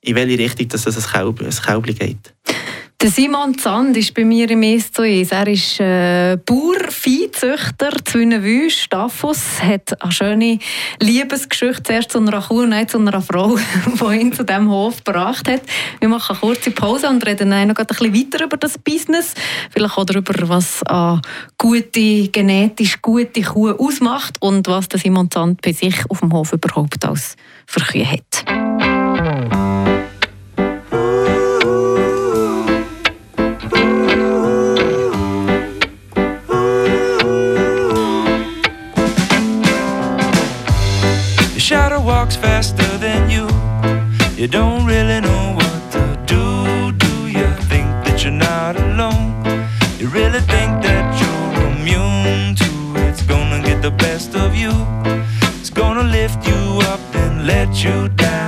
in 0.02 0.16
welche 0.16 0.38
Richtung 0.38 0.68
dass 0.70 0.86
es 0.86 1.14
ein 1.14 1.34
Kälbchen 1.44 1.96
geht. 1.96 2.34
Der 3.00 3.12
Simon 3.12 3.56
Zand 3.56 3.96
ist 3.96 4.16
bei 4.16 4.26
mir 4.26 4.50
im 4.50 4.64
SOS. 4.64 5.32
Er 5.32 5.48
ist 5.48 5.80
äh, 5.80 6.36
Bauer, 6.44 6.90
Viehzüchter, 6.90 7.92
Zwünenwüst, 8.04 8.80
Staffus, 8.80 9.62
hat 9.62 10.02
eine 10.02 10.12
schöne 10.12 10.58
Liebesgeschichte 11.00 11.84
zuerst 11.84 12.10
zu 12.10 12.18
einer 12.18 12.42
Kuh 12.42 12.64
und 12.64 12.72
dann 12.72 12.88
zu 12.88 12.98
einer 12.98 13.22
Frau, 13.22 13.56
die 13.86 14.20
ihn 14.20 14.34
zu 14.34 14.44
diesem 14.44 14.72
Hof 14.72 15.04
gebracht 15.04 15.48
hat. 15.48 15.62
Wir 16.00 16.10
machen 16.10 16.32
eine 16.32 16.40
kurze 16.40 16.72
Pause 16.72 17.08
und 17.10 17.24
reden 17.24 17.52
dann 17.52 17.68
noch 17.68 17.76
ein 17.76 17.86
bisschen 17.86 18.16
weiter 18.16 18.44
über 18.44 18.58
das 18.58 18.80
Business. 18.80 19.36
Vielleicht 19.70 19.96
auch 19.96 20.06
darüber, 20.06 20.34
was 20.50 20.82
eine 20.88 21.22
gute, 21.56 22.30
genetisch 22.30 23.00
gute 23.04 23.44
Kuh 23.44 23.74
ausmacht 23.74 24.38
und 24.40 24.68
was 24.68 24.90
der 24.90 25.00
Simon 25.00 25.30
Zand 25.30 25.62
bei 25.62 25.72
sich 25.72 25.98
auf 26.10 26.22
dem 26.22 26.34
Hof 26.34 26.52
überhaupt 26.52 27.06
als 27.06 27.36
für 27.68 27.82
Kühe 27.82 28.10
hat. 28.10 28.97
Faster 42.08 42.98
than 43.00 43.30
you. 43.30 43.48
You 44.42 44.48
don't 44.48 44.86
really 44.86 45.20
know 45.20 45.54
what 45.60 45.92
to 45.92 46.04
do. 46.26 46.94
Do 47.06 47.28
you 47.28 47.48
think 47.70 47.88
that 48.06 48.24
you're 48.24 48.32
not 48.32 48.78
alone? 48.78 49.44
You 50.00 50.08
really 50.08 50.40
think 50.40 50.72
that 50.88 51.06
you're 51.20 51.68
immune 51.70 52.56
to 52.56 53.10
it's 53.10 53.24
gonna 53.24 53.62
get 53.62 53.82
the 53.82 53.92
best 53.92 54.36
of 54.36 54.56
you? 54.56 54.72
It's 55.60 55.70
gonna 55.70 56.04
lift 56.04 56.48
you 56.48 56.80
up 56.94 57.02
and 57.14 57.46
let 57.46 57.84
you 57.84 58.08
down. 58.16 58.47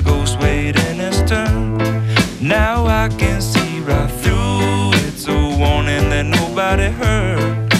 A 0.00 0.02
ghost 0.02 0.38
waiting 0.40 0.98
his 0.98 1.22
turn. 1.28 1.78
Now 2.40 2.86
I 2.86 3.08
can 3.18 3.40
see 3.40 3.80
right 3.80 4.10
through 4.22 4.92
it's 5.06 5.26
a 5.26 5.40
warning 5.58 6.08
that 6.10 6.26
nobody 6.26 6.88
heard. 7.02 7.72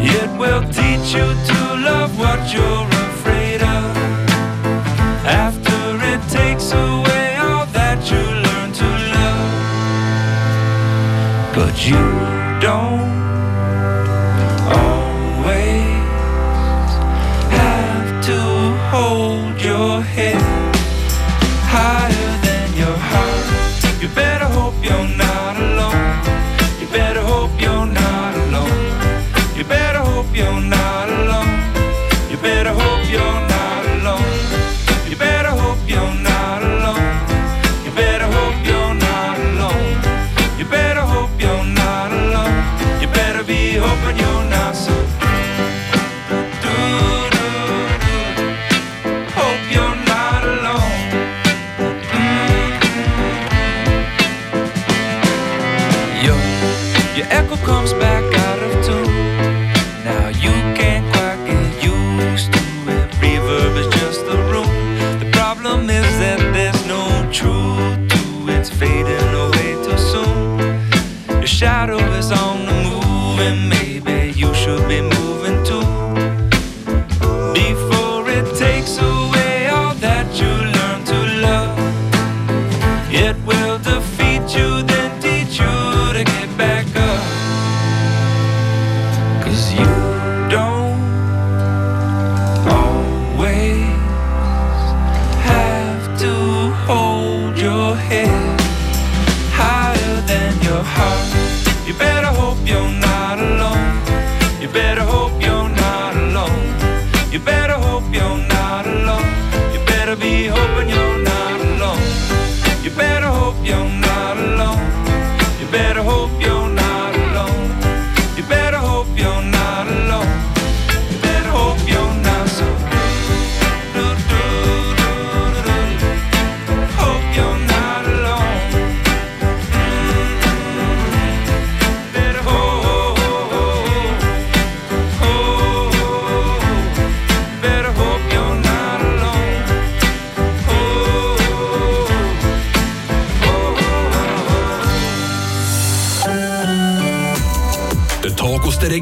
It 0.00 0.30
will 0.38 0.62
teach 0.78 1.14
you 1.14 1.28
to 1.50 1.58
love 1.88 2.18
what 2.18 2.52
you're 2.52 2.97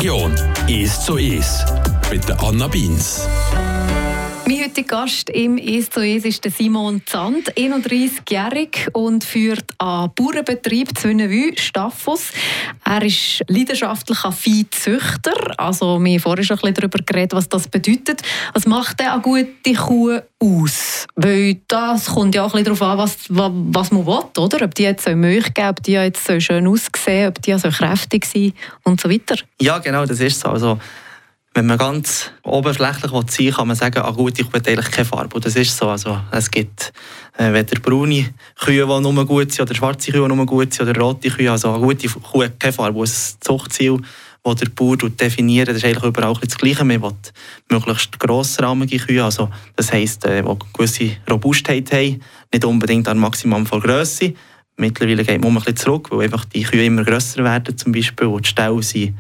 Region. 0.07 0.33
Ist 0.69 1.03
so 1.03 1.17
ist. 1.17 1.65
Mit 2.13 2.29
der 2.29 2.41
Anna 2.41 2.69
Beins. 2.69 3.27
Mein 4.67 4.73
heutiger 4.73 4.97
Gast 5.03 5.31
im 5.31 5.59
«Es 5.59 5.91
zu 5.91 6.01
Es» 6.01 6.25
ist 6.25 6.43
Simon 6.43 7.01
Zand, 7.07 7.57
31-jährig 7.57 8.89
und 8.95 9.23
führt 9.23 9.65
einen 9.79 10.11
Bauernbetrieb 10.13 10.99
Zwünenwü, 10.99 11.53
Staffus. 11.57 12.33
Er 12.85 13.01
ist 13.03 13.45
leidenschaftlicher 13.47 14.33
Viehzüchter. 14.33 15.55
Also, 15.57 16.01
wir 16.01 16.15
haben 16.15 16.19
vorhin 16.19 16.45
schon 16.45 16.57
ein 16.57 16.61
bisschen 16.63 16.75
darüber 16.75 16.99
geredet, 16.99 17.35
was 17.35 17.49
das 17.49 17.69
bedeutet. 17.69 18.23
Was 18.55 18.67
macht 18.67 18.99
denn 18.99 19.07
eine 19.07 19.23
gute 19.23 19.75
Kuh 19.75 20.19
aus? 20.41 21.07
Weil 21.15 21.61
das 21.69 22.07
kommt 22.07 22.35
ja 22.35 22.43
auch 22.43 22.53
ein 22.53 22.65
bisschen 22.65 22.77
darauf 22.77 22.83
an, 22.83 22.99
was, 22.99 23.19
was 23.29 23.93
man 23.93 24.05
will, 24.05 24.25
oder? 24.37 24.65
Ob 24.65 24.75
die 24.75 24.83
jetzt 24.83 25.07
Milch 25.07 25.55
geben 25.55 25.69
ob 25.69 25.83
die 25.85 25.93
jetzt 25.93 26.29
schön 26.43 26.67
aussehen 26.67 27.29
ob 27.29 27.41
die 27.41 27.57
so 27.57 27.69
kräftig 27.69 28.25
sind 28.25 28.53
und 28.83 29.01
so 29.01 29.09
weiter. 29.09 29.37
Ja, 29.61 29.79
genau, 29.79 30.05
das 30.05 30.19
ist 30.19 30.41
so. 30.41 30.49
Also, 30.49 30.81
wenn 31.57 31.67
man 31.67 31.79
ganz 31.79 32.31
oberflächlich 32.43 33.11
sein 33.11 33.25
will, 33.39 33.53
kann 33.53 33.67
man 33.69 33.77
sagen, 33.77 34.03
eine 34.03 34.13
gute 34.15 34.45
Kuh 34.45 34.53
hat 34.53 34.69
eigentlich 34.69 34.91
keine 34.91 35.07
Farbe. 35.07 35.35
Und 35.37 35.47
das 35.47 35.57
ist 35.57 35.75
so. 35.75 35.89
Also, 35.89 36.21
es 36.31 36.51
gibt 36.51 36.93
äh, 37.39 37.51
weder 37.51 37.81
braune 37.81 38.35
Kühe, 38.61 38.87
die 38.87 39.01
nur 39.01 39.27
gut 39.27 39.53
sind, 39.53 39.63
oder 39.63 39.75
schwarze 39.75 40.13
Kühe, 40.13 40.29
die 40.29 40.35
nur 40.35 40.45
gut 40.45 40.75
sind, 40.75 40.87
oder 40.87 41.01
rote 41.01 41.31
Kühe. 41.31 41.51
Also 41.51 41.73
eine 41.73 41.83
gute 41.83 42.09
Kuh 42.09 42.45
hat 42.45 42.61
keine 42.61 42.75
Farbe. 42.75 42.99
Und 42.99 43.09
das 43.09 43.41
Zuchtziel, 43.41 43.99
das 44.45 44.57
der 44.57 44.69
Bauer 44.69 44.99
definiert, 44.99 45.69
das 45.69 45.79
ist 45.79 45.87
eigentlich 45.87 46.05
überall 46.05 46.35
das 46.39 46.59
Gleiche. 46.59 46.85
Man 46.85 47.01
will 47.01 47.13
möglichst 47.71 48.19
grossrahmige 48.21 48.99
Kühe, 48.99 49.25
also 49.25 49.49
das 49.77 49.91
heisst, 49.91 50.27
äh, 50.27 50.43
die 50.43 50.49
eine 50.49 50.59
gewisse 50.75 51.17
Robustheit 51.31 51.91
haben, 51.91 52.21
nicht 52.53 52.65
unbedingt 52.67 53.09
an 53.09 53.17
Maximum 53.17 53.65
von 53.65 53.81
Grösse. 53.81 54.35
Mittlerweile 54.77 55.25
geht 55.25 55.41
man 55.41 55.53
ein 55.53 55.55
bisschen 55.55 55.77
zurück, 55.77 56.09
weil 56.11 56.25
einfach 56.25 56.45
die 56.45 56.65
Kühe 56.65 56.85
immer 56.85 57.03
grösser 57.03 57.43
werden 57.45 57.79
zum 57.79 57.93
Beispiel 57.93 58.27
und 58.27 58.45
die 58.45 58.51
Ställe 58.51 58.83
sind 58.83 59.15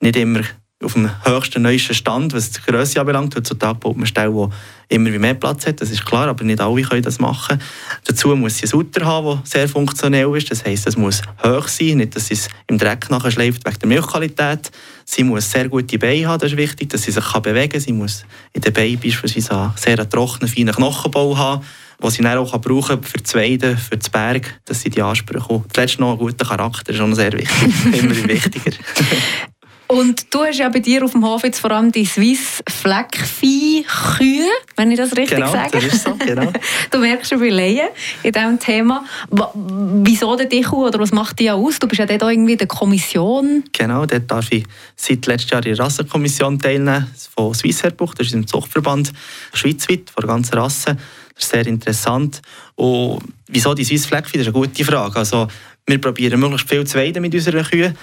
nicht 0.00 0.16
immer 0.16 0.42
auf 0.82 0.94
dem 0.94 1.10
höchsten, 1.24 1.62
neuesten 1.62 1.94
Stand, 1.94 2.32
was 2.32 2.52
die 2.52 2.60
Grösse 2.62 3.00
anbelangt. 3.00 3.36
Heutzutage 3.36 3.78
baut 3.78 3.98
man 3.98 4.06
Ställe, 4.06 4.48
die 4.90 4.94
immer 4.94 5.10
mehr 5.10 5.34
Platz 5.34 5.66
hat, 5.66 5.80
das 5.80 5.90
ist 5.90 6.06
klar, 6.06 6.28
aber 6.28 6.42
nicht 6.42 6.60
alle 6.60 6.82
können 6.82 7.02
das 7.02 7.18
machen. 7.18 7.60
Dazu 8.04 8.34
muss 8.34 8.56
sie 8.56 8.66
ein 8.66 8.74
Uter 8.74 9.04
haben, 9.04 9.40
das 9.42 9.50
sehr 9.50 9.68
funktionell 9.68 10.34
ist. 10.36 10.50
Das 10.50 10.64
heisst, 10.64 10.86
es 10.86 10.96
muss 10.96 11.20
hoch 11.44 11.68
sein, 11.68 11.98
nicht, 11.98 12.16
dass 12.16 12.28
sie 12.28 12.34
es 12.34 12.48
im 12.66 12.78
Dreck 12.78 13.10
nachschleift 13.10 13.66
wegen 13.66 13.78
der 13.78 13.88
Milchqualität. 13.88 14.70
Sie 15.04 15.22
muss 15.22 15.50
sehr 15.50 15.68
gute 15.68 15.98
Beine 15.98 16.28
haben, 16.28 16.40
das 16.40 16.52
ist 16.52 16.56
wichtig, 16.56 16.88
dass 16.88 17.02
sie 17.02 17.12
sich 17.12 17.32
bewegen 17.32 17.72
kann. 17.72 17.80
Sie 17.80 17.92
muss 17.92 18.24
in 18.54 18.62
den 18.62 18.72
Beinen 18.72 18.98
beispielsweise 18.98 19.54
einen 19.54 19.72
sehr 19.76 20.08
trockenen, 20.08 20.48
feinen 20.48 20.74
Knochenbau 20.74 21.36
haben, 21.36 21.62
den 22.02 22.10
sie 22.10 22.22
dann 22.22 22.38
auch 22.38 22.58
brauchen 22.58 23.02
für 23.02 23.18
das 23.18 23.34
Weiden, 23.34 23.76
für 23.76 23.98
das 23.98 24.08
Berg, 24.08 24.60
dass 24.64 24.80
sie 24.80 24.88
die 24.88 25.02
Ansprüche 25.02 25.46
haben. 25.46 25.64
Zuletzt 25.72 26.00
noch 26.00 26.10
einen 26.10 26.18
guten 26.18 26.46
Charakter 26.46 26.94
ist 26.94 27.00
auch 27.00 27.12
sehr 27.12 27.32
wichtig, 27.34 27.58
immer 28.02 28.28
wichtiger. 28.28 28.72
Und 29.90 30.32
du 30.32 30.44
hast 30.44 30.58
ja 30.58 30.68
bei 30.68 30.78
dir 30.78 31.04
auf 31.04 31.10
dem 31.10 31.24
Hof 31.24 31.42
jetzt 31.42 31.58
vor 31.58 31.72
allem 31.72 31.90
die 31.90 32.04
Swiss 32.04 32.62
Fleckvieh-Kühe, 32.68 34.46
wenn 34.76 34.92
ich 34.92 34.96
das 34.96 35.16
richtig 35.16 35.38
genau, 35.38 35.50
sage. 35.50 35.70
Das 35.72 35.84
ist 35.84 36.04
so, 36.04 36.14
genau. 36.14 36.52
du 36.92 36.98
merkst 36.98 37.28
schon, 37.28 37.40
wie 37.40 37.48
Laien 37.48 37.88
in 38.22 38.30
diesem 38.30 38.60
Thema. 38.60 39.04
Wieso 39.28 40.36
denn 40.36 40.48
die 40.48 40.60
Kuh 40.60 40.86
oder 40.86 41.00
was 41.00 41.10
macht 41.10 41.40
die 41.40 41.50
aus? 41.50 41.80
Du 41.80 41.88
bist 41.88 41.98
ja 41.98 42.06
dort 42.06 42.22
irgendwie 42.22 42.52
in 42.52 42.58
der 42.58 42.68
Kommission. 42.68 43.64
Genau, 43.72 44.06
dort 44.06 44.30
darf 44.30 44.52
ich 44.52 44.64
seit 44.94 45.26
letztem 45.26 45.56
Jahr 45.56 45.66
in 45.66 45.74
der 45.74 45.84
Rassenkommission 45.84 46.60
teilnehmen 46.60 47.10
von 47.34 47.52
Swiss 47.52 47.82
Airbuch, 47.82 48.14
das 48.14 48.28
ist 48.28 48.34
im 48.34 48.46
Zuchtverband 48.46 49.12
schweizweit, 49.54 50.08
von 50.08 50.20
der 50.20 50.28
ganzen 50.28 50.56
Rasse. 50.56 50.96
Das 51.34 51.44
ist 51.44 51.50
sehr 51.50 51.66
interessant. 51.66 52.42
Und 52.76 53.24
wieso 53.48 53.74
die 53.74 53.82
Swiss 53.82 54.06
Fleckvieh? 54.06 54.38
Das 54.38 54.46
ist 54.46 54.54
eine 54.54 54.66
gute 54.66 54.84
Frage. 54.84 55.16
Also, 55.16 55.48
wir 55.84 56.00
probieren 56.00 56.38
möglichst 56.38 56.68
viel 56.68 56.86
zu 56.86 56.96
weiden 56.96 57.22
mit 57.22 57.34
unseren 57.34 57.64
Kühen. 57.64 57.96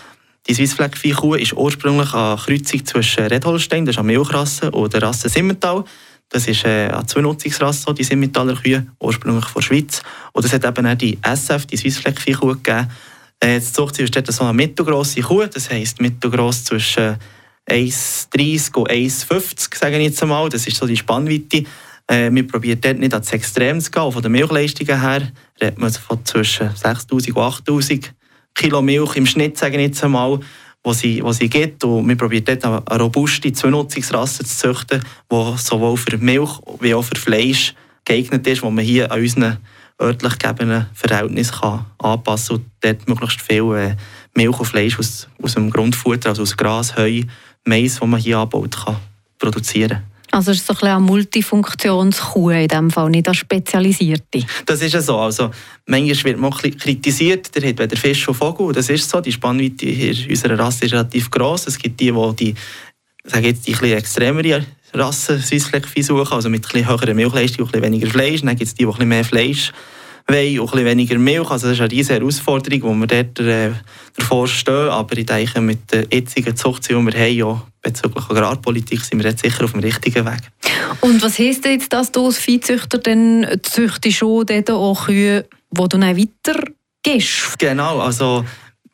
Die 0.48 0.54
Swiss 0.54 0.76
Fleckvieh 0.76 1.12
Kuh 1.12 1.36
ist 1.36 1.52
ursprünglich 1.52 2.14
eine 2.14 2.38
Kreuzung 2.38 2.86
zwischen 2.86 3.26
Red 3.26 3.44
Holstein, 3.46 3.86
das 3.86 3.96
ist 3.96 4.00
eine 4.00 4.08
Milchrasse, 4.08 4.72
und 4.72 4.94
der 4.94 5.02
Rasse 5.02 5.28
Simmental. 5.28 5.84
Das 6.30 6.48
ist 6.48 6.64
äh, 6.64 6.88
eine 6.88 7.06
Zweinutzungsrasse, 7.06 7.94
die 7.94 8.06
Simmentaler 8.06 8.56
Kühe, 8.56 8.88
ursprünglich 9.02 9.46
von 9.46 9.62
der 9.62 9.68
Schweiz. 9.68 10.02
Und 10.32 10.46
es 10.46 10.54
hat 10.54 10.64
eben 10.64 10.88
auch 10.88 10.96
die 10.96 11.18
SF, 11.22 11.66
die 11.66 11.76
Swiss 11.76 11.98
Fleckvieh 11.98 12.34
Kuh 12.34 12.54
gegeben. 12.54 12.90
Äh, 13.42 13.56
das 13.56 13.74
Zuchtziel 13.74 14.06
ist 14.06 14.16
dort 14.16 14.32
so 14.32 14.46
eine 14.46 14.54
mittelgrosse 14.54 15.22
Kuh, 15.22 15.46
das 15.46 15.70
heisst 15.70 16.00
mittelgross 16.00 16.64
zwischen 16.64 17.18
1,30 17.70 18.74
und 18.76 18.90
1,50, 18.90 19.78
sage 19.78 19.98
ich 19.98 20.04
jetzt 20.06 20.24
einmal. 20.24 20.48
Das 20.48 20.66
ist 20.66 20.78
so 20.78 20.88
die 20.88 20.96
Spannweite. 20.96 21.66
Äh, 22.08 22.32
wir 22.32 22.48
probieren 22.48 22.80
dort 22.80 23.00
nicht 23.00 23.14
ans 23.14 23.34
Extrem 23.34 23.82
zu 23.82 23.92
gehen. 23.92 24.12
Von 24.14 24.22
den 24.22 24.32
Milchleistungen 24.32 25.02
her 25.02 25.30
redet 25.62 25.78
man 25.78 25.92
von 25.92 26.24
zwischen 26.24 26.70
6'000 26.70 27.34
und 27.34 27.38
8'000 27.38 28.12
Kilo 28.58 28.82
Milch 28.82 29.16
im 29.16 29.26
Schnitt, 29.28 29.58
sage 29.58 29.78
ich 29.78 29.84
jetzt 29.84 30.04
einmal, 30.04 30.40
wo 30.84 30.92
sie, 30.92 31.24
wo 31.24 31.32
sie 31.32 31.48
gibt. 31.48 31.84
Und 31.84 32.10
wir 32.10 32.18
probieren 32.18 32.44
dort 32.46 32.66
eine 32.66 33.02
robuste 33.02 33.54
Zweinutzungsrasse 33.54 34.44
zu 34.44 34.74
züchten, 34.74 35.04
die 35.32 35.54
sowohl 35.58 35.96
für 35.96 36.18
Milch 36.18 36.50
wie 36.80 36.96
auch 36.96 37.04
für 37.04 37.16
Fleisch 37.16 37.76
geeignet 38.04 38.48
ist, 38.48 38.64
wo 38.64 38.72
man 38.72 38.84
hier 38.84 39.12
an 39.12 39.22
unseren 39.22 39.58
örtlich 40.02 40.40
gegebenen 40.40 40.88
Verhältnissen 40.94 41.56
kann 41.60 41.86
anpassen 42.00 42.58
kann 42.58 42.58
und 42.58 42.72
dort 42.82 43.08
möglichst 43.08 43.42
viel 43.42 43.76
äh, 43.76 43.96
Milch 44.36 44.60
und 44.60 44.66
Fleisch 44.66 44.98
aus, 44.98 45.28
aus 45.42 45.54
dem 45.54 45.70
Grundfutter, 45.70 46.30
also 46.30 46.42
aus 46.42 46.58
Gras, 46.58 46.98
Heu, 46.98 47.24
Mais, 47.64 48.00
das 48.00 48.08
man 48.08 48.20
hier 48.20 48.40
anbaut, 48.40 48.76
kann 48.76 48.98
produzieren 49.38 50.04
also 50.32 50.52
es 50.52 50.58
ist 50.58 50.68
so 50.68 50.74
ein 50.82 50.92
eine 50.92 51.00
Multifunktionskuh 51.00 52.50
in 52.52 52.68
dem 52.68 52.92
Fall, 52.92 53.10
nicht 53.10 53.28
eine 53.28 53.36
spezialisierte. 53.36 54.46
Das 54.66 54.82
ist 54.82 54.94
ja 54.94 55.02
so. 55.02 55.18
Also, 55.18 55.52
manchmal 55.86 56.24
wird 56.24 56.38
man 56.38 56.52
kritisiert, 56.52 57.56
der 57.56 57.70
hat 57.70 57.80
weder 57.80 57.98
Fisch 57.98 58.28
und 58.28 58.36
Vogel. 58.36 58.74
Das 58.74 58.90
ist 58.90 59.10
so. 59.10 59.22
Die 59.22 59.32
Spannweite 59.32 59.86
in 59.86 60.30
unserer 60.30 60.60
Rasse 60.60 60.86
ist 60.86 60.94
relativ 60.94 61.32
gross. 61.32 61.68
Es 61.68 61.78
gibt 61.78 62.00
die, 62.00 62.14
die 62.40 62.56
sage 63.24 63.48
jetzt, 63.48 63.68
die 63.68 63.76
ein 63.76 63.98
extremere 63.98 64.66
Rassen 64.94 65.42
Swissfleckvieh 65.42 66.02
suchen, 66.02 66.34
also 66.34 66.50
mit 66.50 66.74
ein 66.74 66.88
höherer 66.88 67.14
Milchleistung 67.14 67.72
weniger 67.74 68.08
Fleisch. 68.08 68.42
Dann 68.42 68.56
gibt 68.56 68.68
es 68.68 68.76
die, 68.76 68.86
die 68.86 69.02
ein 69.02 69.08
mehr 69.08 69.26
Fleisch 69.26 69.72
wollen 70.28 70.60
und 70.60 70.74
ein 70.74 70.86
weniger 70.86 71.18
Milch. 71.18 71.50
Also 71.50 71.68
das 71.68 71.78
ist 71.78 71.82
eine 71.82 71.92
riesige 71.92 72.20
Herausforderung, 72.20 72.82
wo 72.84 72.94
wir 72.94 73.08
dort 73.08 73.40
äh, 73.40 73.72
davor 74.16 74.48
stehen. 74.48 74.90
Aber 74.90 75.18
ich 75.18 75.26
denke, 75.26 75.62
mit 75.62 75.92
der 75.92 76.06
jetzigen 76.12 76.56
Zuchtziel, 76.56 76.98
die 76.98 77.14
wir 77.14 77.20
haben, 77.20 77.34
ja, 77.34 77.62
bezüglich 77.82 78.30
Agrarpolitik, 78.30 79.02
sind 79.02 79.24
wir 79.24 79.30
jetzt 79.30 79.42
sicher 79.42 79.64
auf 79.64 79.72
dem 79.72 79.82
richtigen 79.82 80.26
Weg. 80.26 80.42
Und 81.02 81.22
was 81.22 81.40
heisst 81.40 81.66
denn 81.66 81.74
jetzt, 81.74 81.94
dass 81.94 82.12
du 82.12 82.26
als 82.26 82.38
Viehzüchter 82.38 82.98
dann 82.98 83.48
züchtest 83.64 84.18
schon 84.18 84.46
dort 84.46 84.70
auch 84.70 85.06
Kühe, 85.06 85.46
die 85.72 85.82
du 85.82 85.88
dann 85.88 86.18
weiter 86.18 86.64
gibst? 87.04 87.58
Genau, 87.60 88.00
also 88.00 88.44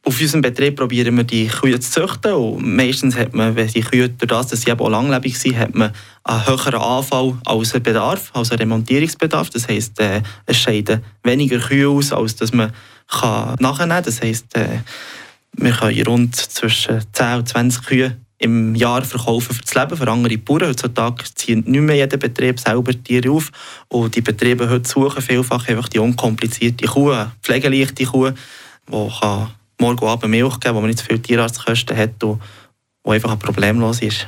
auf 0.06 0.20
unserem 0.20 0.42
Betrieb 0.42 0.76
probieren 0.76 1.16
wir 1.16 1.24
die 1.24 1.48
Kühe 1.48 1.80
zu 1.80 1.90
züchten 1.90 2.34
und 2.34 2.76
meistens 2.76 3.16
hat 3.16 3.34
man, 3.34 3.56
wenn 3.56 3.68
die 3.68 3.82
Kühe 3.82 4.10
durch 4.10 4.30
das, 4.30 4.48
dass 4.48 4.62
sie 4.62 4.70
eben 4.70 4.82
auch 4.82 4.90
langlebig 4.90 5.38
sind, 5.38 5.58
hat 5.58 5.74
man 5.74 5.94
einen 6.26 6.46
höheren 6.46 6.76
Anfall 6.76 7.38
als 7.46 7.74
einen 7.74 7.84
Bedarf, 7.84 8.30
als 8.34 8.52
einen 8.52 8.60
Remontierungsbedarf. 8.60 9.50
Das 9.50 9.70
heisst, 9.70 10.00
äh, 10.02 10.22
es 10.46 10.58
scheiden 10.58 11.04
weniger 11.24 11.58
Kühe 11.58 11.88
aus, 11.88 12.12
als 12.12 12.36
dass 12.36 12.52
man 12.52 12.74
kann 13.08 13.56
nachnehmen 13.60 13.96
kann. 13.96 14.04
Das 14.04 14.22
heisst, 14.22 14.56
äh, 14.58 14.80
wir 15.54 15.72
können 15.72 16.06
rund 16.06 16.36
zwischen 16.36 17.02
10 17.14 17.36
und 17.38 17.48
20 17.48 17.86
Kühe 17.86 18.18
im 18.40 18.76
Jahr 18.76 19.04
verkaufen 19.04 19.56
für 19.56 19.62
das 19.62 19.74
Leben, 19.74 19.96
für 19.96 20.12
andere 20.12 20.38
Bauern. 20.38 20.68
Heutzutage 20.68 21.24
zieht 21.34 21.66
nicht 21.66 21.80
mehr 21.80 21.96
jeder 21.96 22.18
Betrieb 22.18 22.60
selber 22.60 22.92
Tiere 22.92 23.32
auf. 23.32 23.52
Und 23.88 24.16
die 24.16 24.22
Betriebe 24.22 24.70
heute 24.70 24.90
suchen 24.90 25.22
vielfach 25.22 25.70
einfach 25.70 25.88
die 25.88 26.00
unkomplizierte 26.00 26.88
Kuh, 26.88 27.16
pflegeleichte 27.42 28.04
Kuh, 28.04 28.32
die 28.32 29.10
kann 29.22 29.52
morgen 29.84 30.08
Abend 30.08 30.32
Milch 30.32 30.60
geben, 30.62 30.76
wo 30.76 30.80
man 30.80 30.90
nicht 30.90 31.00
so 31.00 31.06
viele 31.06 31.22
Tierarztkosten 31.22 31.98
hat 31.98 32.24
und 32.24 32.42
wo 33.04 33.12
einfach 33.12 33.38
problemlos 33.38 34.02
ist. 34.02 34.28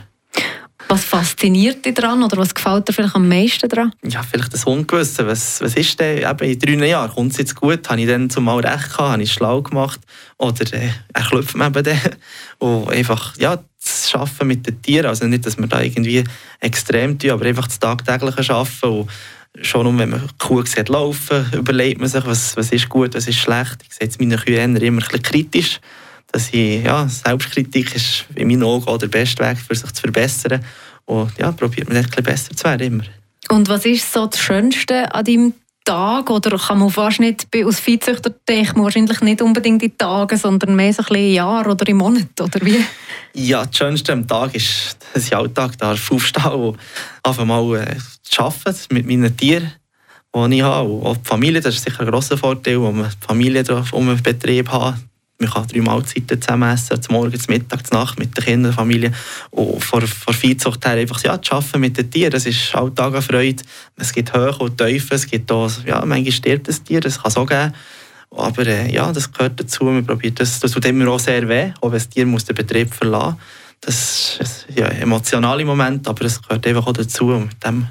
Was 0.89 1.05
fasziniert 1.05 1.83
dich 1.85 1.93
daran 1.95 2.21
oder 2.23 2.37
was 2.37 2.53
gefällt 2.53 2.87
dir 2.87 2.93
vielleicht 2.93 3.15
am 3.15 3.27
meisten 3.27 3.67
daran? 3.69 3.93
Ja, 4.03 4.21
vielleicht 4.21 4.53
das 4.53 4.65
Ungewisse. 4.65 5.25
Was, 5.25 5.61
was 5.61 5.73
ist 5.75 5.99
denn 5.99 6.29
eben 6.29 6.51
in 6.51 6.59
drei 6.59 6.87
Jahren? 6.87 7.09
Kommt 7.09 7.31
es 7.31 7.37
jetzt 7.37 7.55
gut? 7.55 7.89
Habe 7.89 8.01
ich 8.01 8.07
dann 8.07 8.29
zumal 8.29 8.59
recht 8.59 8.91
gehabt? 8.91 9.13
Habe 9.13 9.23
ich 9.23 9.31
schlau 9.31 9.61
gemacht? 9.61 10.01
Oder 10.37 10.73
äh, 10.73 10.89
erklopft 11.13 11.55
man 11.55 11.73
eben 11.73 11.83
dann? 11.85 12.15
Und 12.59 12.91
einfach, 12.91 13.35
ja, 13.37 13.57
das 13.81 14.13
Arbeiten 14.13 14.47
mit 14.47 14.67
den 14.67 14.81
Tieren. 14.81 15.07
Also 15.07 15.25
nicht, 15.25 15.45
dass 15.45 15.57
wir 15.57 15.67
da 15.67 15.81
irgendwie 15.81 16.23
extrem 16.59 17.17
tun, 17.17 17.31
aber 17.31 17.45
einfach 17.45 17.67
das 17.67 17.79
tagtägliche 17.79 18.53
Arbeiten. 18.53 18.85
Und 18.85 19.09
schon 19.61 19.87
um, 19.87 19.97
wenn 19.97 20.09
man 20.09 20.29
Kuh 20.37 20.63
sieht 20.65 20.89
laufen, 20.89 21.45
überlegt 21.53 21.99
man 21.99 22.09
sich, 22.09 22.25
was, 22.25 22.55
was 22.57 22.71
ist 22.71 22.89
gut, 22.89 23.15
was 23.15 23.27
ist 23.27 23.37
schlecht. 23.37 23.77
Ich 23.87 23.95
sehe 23.95 24.07
jetzt 24.07 24.19
meine 24.19 24.37
Kühe 24.37 24.61
immer 24.61 24.79
ein 24.79 24.95
bisschen 24.95 25.21
kritisch. 25.21 25.79
Dass 26.31 26.49
ich, 26.51 26.83
ja, 26.83 27.07
Selbstkritik 27.07 27.95
ist 27.95 28.25
in 28.35 28.47
meinen 28.47 28.63
Augen 28.63 28.87
auch 28.87 28.97
der 28.97 29.07
beste 29.07 29.43
Weg, 29.43 29.57
für 29.57 29.75
sich 29.75 29.91
zu 29.93 30.01
verbessern. 30.01 30.63
Und 31.05 31.37
ja, 31.37 31.51
probiert 31.51 31.87
man 31.87 31.97
ein 31.97 32.03
bisschen 32.03 32.23
besser 32.23 32.55
zu 32.55 32.65
werden 32.65 32.87
immer. 32.87 33.03
Und 33.49 33.69
was 33.69 33.85
ist 33.85 34.11
so 34.11 34.25
das 34.25 34.39
Schönste 34.39 35.13
an 35.13 35.23
deinem 35.23 35.53
Tag? 35.85 36.29
Oder 36.29 36.57
kann 36.57 36.79
man 36.79 36.89
fast 36.89 37.19
nicht, 37.19 37.47
als 37.55 37.79
Viehzüchter 37.79 38.31
denkt 38.47 38.75
wahrscheinlich 38.75 39.21
nicht 39.21 39.41
unbedingt 39.41 39.83
in 39.83 39.97
Tagen, 39.97 40.37
sondern 40.37 40.75
mehr 40.75 40.91
so 40.91 41.03
ein 41.03 41.07
bisschen 41.07 41.33
Jahr 41.33 41.65
oder 41.67 41.87
im 41.87 41.97
Monat, 41.97 42.41
oder 42.41 42.59
wie? 42.65 42.83
Ja, 43.33 43.65
das 43.65 43.77
Schönste 43.77 44.11
am 44.11 44.27
Tag 44.27 44.55
ist, 44.55 44.97
dass 45.13 45.27
ich 45.27 45.35
Alltag 45.35 45.77
darf 45.77 46.11
aufstehen 46.11 46.51
und 46.51 46.77
einfach 47.23 47.45
mal 47.45 47.75
äh, 47.75 47.95
arbeiten 48.37 48.75
mit 48.89 49.07
meinen 49.07 49.37
Tieren, 49.37 49.71
die 50.35 50.55
ich 50.55 50.61
habe. 50.61 50.89
Und 50.89 51.05
auch 51.05 51.17
die 51.17 51.27
Familie, 51.27 51.61
das 51.61 51.75
ist 51.75 51.85
sicher 51.85 52.01
ein 52.01 52.11
grosser 52.11 52.37
Vorteil, 52.37 52.81
wenn 52.81 52.97
man 52.97 53.09
die 53.09 53.25
Familie 53.25 53.63
um 53.91 54.09
einen 54.09 54.21
Betrieb 54.21 54.69
hat. 54.69 54.95
Man 55.37 55.49
kann 55.49 55.67
drei 55.67 55.81
Mahlzeiten 55.81 56.41
zusammen 56.41 56.73
essen, 56.73 57.01
zum 57.01 57.15
Morgen, 57.15 57.37
zum 57.37 57.53
Mittag, 57.53 57.85
zur 57.85 57.99
Nacht 57.99 58.17
mit 58.17 58.45
den 58.45 58.63
der 58.63 58.71
Familie. 58.71 59.11
Und 59.51 59.83
von, 59.83 60.01
von 60.07 60.33
Viehzucht 60.33 60.85
her 60.85 60.93
einfach 60.93 61.21
ja, 61.23 61.41
zu 61.41 61.55
arbeiten 61.55 61.81
mit 61.81 61.97
den 61.97 62.09
Tieren, 62.09 62.31
das 62.31 62.45
ist 62.45 62.73
Alltag 62.73 63.13
eine 63.13 63.21
Freude. 63.21 63.63
Es 63.97 64.13
gibt 64.13 64.33
Höhe 64.33 64.55
und 64.57 64.77
Tiefen, 64.77 65.15
es 65.15 65.27
gibt 65.27 65.51
auch, 65.51 65.69
ja, 65.85 66.05
manchmal 66.05 66.31
stirbt 66.31 66.69
ein 66.69 66.83
Tier, 66.85 67.01
das 67.01 67.21
kann 67.21 67.31
es 67.31 67.37
auch 67.37 67.45
geben. 67.45 67.73
Aber 68.31 68.65
äh, 68.65 68.91
ja, 68.93 69.11
das 69.11 69.31
gehört 69.31 69.59
dazu. 69.59 69.85
Man 69.85 70.05
probiert 70.05 70.39
das, 70.39 70.59
das 70.59 70.71
tut 70.71 70.85
immer 70.85 71.09
auch 71.09 71.19
sehr 71.19 71.47
weh, 71.47 71.71
auch 71.81 71.91
wenn 71.91 71.93
das 71.93 72.09
Tier 72.09 72.25
muss 72.25 72.45
den 72.45 72.55
Betrieb 72.55 72.93
verlassen. 72.93 73.37
Das 73.81 74.37
ist 74.39 74.67
ein 74.77 75.01
emotionaler 75.01 75.65
Moment, 75.65 76.07
aber 76.07 76.25
es 76.25 76.41
gehört 76.41 76.65
einfach 76.65 76.87
auch 76.87 76.93
dazu. 76.93 77.27
Und 77.27 77.47
mit 77.47 77.63
dem 77.63 77.87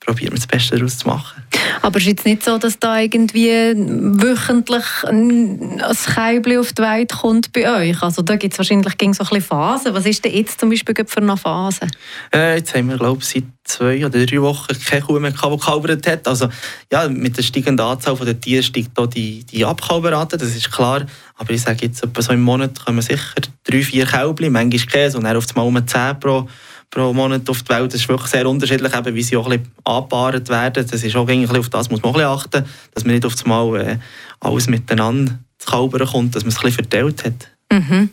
probiert 0.00 0.30
man 0.30 0.38
das 0.38 0.46
Beste 0.46 0.76
daraus 0.76 0.98
zu 0.98 1.08
machen. 1.08 1.42
Aber 1.82 1.96
es 1.96 2.02
ist 2.02 2.08
jetzt 2.08 2.26
nicht 2.26 2.44
so, 2.44 2.58
dass 2.58 2.78
da 2.78 2.98
irgendwie 2.98 3.48
wöchentlich 3.48 4.84
ein 5.06 5.82
Keibli 6.14 6.58
auf 6.58 6.72
die 6.72 6.82
Welt 6.82 7.12
kommt 7.12 7.52
bei 7.52 7.90
euch? 7.90 8.02
Also 8.02 8.22
da 8.22 8.36
gibt 8.36 8.54
es 8.54 8.58
wahrscheinlich 8.58 8.86
so 8.86 9.06
ein 9.06 9.14
bisschen 9.14 9.40
Phasen. 9.40 9.94
Was 9.94 10.06
ist 10.06 10.24
denn 10.24 10.32
jetzt 10.32 10.60
zum 10.60 10.70
Beispiel 10.70 10.94
für 11.06 11.20
eine 11.20 11.36
Phase? 11.36 11.88
Äh, 12.34 12.56
jetzt 12.56 12.74
haben 12.74 12.88
wir, 12.88 12.96
glaube 12.96 13.22
ich, 13.22 13.28
seit 13.28 13.44
zwei 13.64 14.04
oder 14.04 14.24
drei 14.24 14.40
Wochen 14.40 14.74
keine 14.84 15.02
Kuh 15.02 15.18
mehr, 15.18 15.30
die 15.30 15.36
gekalbert 15.36 16.06
hat. 16.06 16.28
Also 16.28 16.48
ja, 16.92 17.08
mit 17.08 17.36
der 17.36 17.42
steigenden 17.42 17.84
Anzahl 17.84 18.16
der 18.16 18.38
Tiere 18.38 18.62
steigt 18.62 18.98
auch 18.98 19.06
die, 19.06 19.44
die 19.44 19.64
Abkalberrate, 19.64 20.36
das 20.36 20.54
ist 20.54 20.70
klar. 20.70 21.06
Aber 21.36 21.50
ich 21.50 21.62
sage 21.62 21.86
jetzt, 21.86 22.02
etwa 22.02 22.22
so 22.22 22.32
im 22.32 22.42
Monat 22.42 22.84
kommen 22.84 23.02
sicher 23.02 23.40
drei, 23.64 23.82
vier 23.82 24.06
Kälbli, 24.06 24.50
manchmal 24.50 24.86
Käse 24.86 25.18
und 25.18 25.24
dann 25.24 25.36
auf 25.36 25.46
einmal 25.48 25.66
um 25.66 25.86
10 25.86 26.20
pro 26.20 26.46
pro 26.94 27.12
Monat 27.12 27.48
auf 27.50 27.62
die 27.62 27.68
Welt. 27.70 27.92
Das 27.92 28.00
ist 28.00 28.08
wirklich 28.08 28.30
sehr 28.30 28.48
unterschiedlich, 28.48 28.94
eben, 28.94 29.14
wie 29.14 29.22
sie 29.22 29.36
auch 29.36 29.50
ein 29.50 29.58
bisschen 29.60 29.72
angepaart 29.84 30.48
werden. 30.48 30.86
Das 30.88 31.02
ist 31.02 31.16
auch 31.16 31.28
eigentlich 31.28 31.50
auf 31.50 31.68
das 31.68 31.90
muss 31.90 32.02
man 32.02 32.14
auch 32.14 32.18
ein 32.18 32.24
achten, 32.24 32.64
dass 32.94 33.04
man 33.04 33.14
nicht 33.14 33.26
auf 33.26 33.34
einmal 33.42 33.80
äh, 33.80 33.98
alles 34.40 34.68
miteinander 34.68 35.38
zu 35.58 35.88
kommt, 36.06 36.34
dass 36.34 36.44
man 36.44 36.52
es 36.52 36.58
ein 36.58 36.62
bisschen 36.62 36.72
verteilt 36.72 37.24
hat. 37.24 37.50
Mhm. 37.72 38.10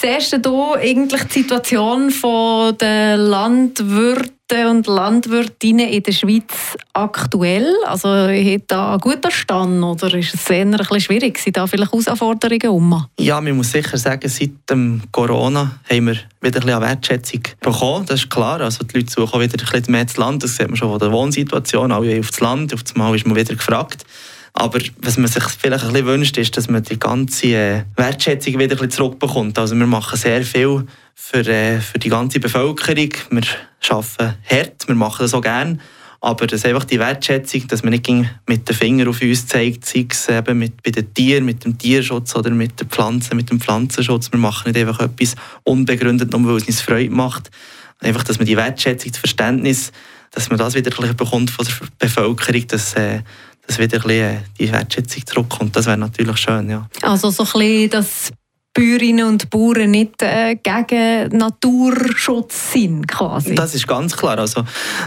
Siehst 0.00 0.44
du 0.44 0.74
eigentlich 0.74 1.24
die 1.24 1.40
Situation 1.40 2.12
der 2.78 3.16
Landwirte 3.16 4.68
und 4.68 4.86
Landwirtinnen 4.86 5.88
in 5.88 6.02
der 6.02 6.12
Schweiz 6.12 6.76
aktuell? 6.92 7.72
Also 7.86 8.08
hat 8.08 8.62
da 8.66 8.90
einen 8.92 9.00
guten 9.00 9.30
Stand 9.30 9.82
oder 9.82 10.12
ist 10.14 10.34
es 10.34 10.50
eher 10.50 10.66
ein 10.66 10.72
bisschen 10.72 11.00
schwierig? 11.00 11.38
Sind 11.38 11.56
da 11.56 11.66
vielleicht 11.66 11.92
Herausforderungen 11.92 12.68
um? 12.68 13.06
Ja, 13.18 13.40
man 13.40 13.56
muss 13.56 13.72
sicher 13.72 13.96
sagen, 13.96 14.28
seit 14.28 14.50
dem 14.68 15.00
Corona 15.12 15.78
haben 15.90 16.06
wir 16.08 16.16
wieder 16.42 16.60
ein 16.60 16.66
bisschen 16.66 16.80
Wertschätzung 16.80 17.42
bekommen. 17.60 18.06
Das 18.06 18.20
ist 18.20 18.30
klar. 18.30 18.60
Also 18.60 18.84
die 18.84 18.98
Leute 18.98 19.10
suchen 19.10 19.40
wieder 19.40 19.54
ein 19.58 19.70
bisschen 19.70 19.92
mehr 19.92 20.02
ins 20.02 20.16
Land. 20.18 20.42
Das 20.42 20.56
sieht 20.56 20.68
man 20.68 20.76
schon 20.76 20.90
von 20.90 20.98
der 20.98 21.10
Wohnsituation. 21.10 21.90
Alle 21.90 22.20
auf 22.20 22.30
das 22.30 22.40
Land. 22.40 22.74
Auf 22.74 22.82
das 22.82 22.94
Mal 22.96 23.14
ist 23.14 23.26
man 23.26 23.34
wieder 23.34 23.54
gefragt. 23.54 24.04
Aber 24.58 24.78
was 25.02 25.18
man 25.18 25.28
sich 25.28 25.44
vielleicht 25.44 25.84
ein 25.84 25.92
bisschen 25.92 26.06
wünscht, 26.06 26.38
ist, 26.38 26.56
dass 26.56 26.70
man 26.70 26.82
die 26.82 26.98
ganze 26.98 27.46
äh, 27.48 27.82
Wertschätzung 27.94 28.54
wieder 28.54 28.62
ein 28.62 28.68
bisschen 28.68 28.90
zurückbekommt. 28.90 29.58
Also 29.58 29.76
wir 29.76 29.86
machen 29.86 30.16
sehr 30.16 30.42
viel 30.44 30.86
für, 31.14 31.46
äh, 31.46 31.78
für 31.78 31.98
die 31.98 32.08
ganze 32.08 32.40
Bevölkerung. 32.40 33.10
Wir 33.28 33.42
arbeiten 33.90 34.34
hart, 34.50 34.88
wir 34.88 34.94
machen 34.94 35.18
das 35.20 35.34
auch 35.34 35.42
gerne. 35.42 35.78
Aber 36.22 36.46
das 36.46 36.64
einfach 36.64 36.84
die 36.84 36.98
Wertschätzung, 36.98 37.68
dass 37.68 37.82
man 37.82 37.90
nicht 37.90 38.08
mit 38.46 38.66
den 38.66 38.74
Fingern 38.74 39.08
auf 39.08 39.20
uns 39.20 39.46
zeigt, 39.46 39.84
sei 39.84 40.06
es 40.10 40.26
eben 40.26 40.58
mit, 40.58 40.82
bei 40.82 40.90
den 40.90 41.12
Tieren, 41.12 41.44
mit 41.44 41.66
dem 41.66 41.76
Tierschutz 41.76 42.34
oder 42.34 42.48
mit 42.50 42.80
den 42.80 42.88
Pflanzen, 42.88 43.36
mit 43.36 43.50
dem 43.50 43.60
Pflanzenschutz. 43.60 44.32
Wir 44.32 44.40
machen 44.40 44.72
nicht 44.72 44.80
einfach 44.80 45.00
etwas 45.00 45.34
unbegründet, 45.64 46.32
nur 46.32 46.46
weil 46.46 46.56
es 46.56 46.66
uns 46.66 46.80
Freude 46.80 47.10
macht. 47.10 47.50
Einfach, 48.00 48.24
dass 48.24 48.38
man 48.38 48.46
die 48.46 48.56
Wertschätzung, 48.56 49.12
das 49.12 49.20
Verständnis, 49.20 49.92
dass 50.30 50.48
man 50.48 50.58
das 50.58 50.74
wieder 50.74 50.90
bekommt 50.90 51.50
von 51.50 51.66
der 51.66 51.88
Bevölkerung, 51.98 52.66
dass, 52.68 52.94
äh, 52.94 53.20
dass 53.66 53.78
wieder 53.78 53.98
ein 53.98 54.02
bisschen 54.02 54.36
äh, 54.36 54.40
die 54.58 54.72
Wertschätzung 54.72 55.26
zurückkommt. 55.26 55.76
Das 55.76 55.86
wäre 55.86 55.98
natürlich 55.98 56.36
schön, 56.38 56.70
ja. 56.70 56.88
Also 57.02 57.30
so 57.30 57.42
ein 57.42 57.50
bisschen 57.52 57.90
das 57.90 58.32
Bäuerinnen 58.76 59.26
und 59.26 59.48
Bauern 59.48 59.90
nicht 59.90 60.22
äh, 60.22 60.56
gegen 60.56 61.38
Naturschutz 61.38 62.72
sind, 62.72 63.08
quasi. 63.08 63.54
Das 63.54 63.74
ist 63.74 63.88
ganz 63.88 64.14
klar. 64.14 64.38
Also, 64.38 64.64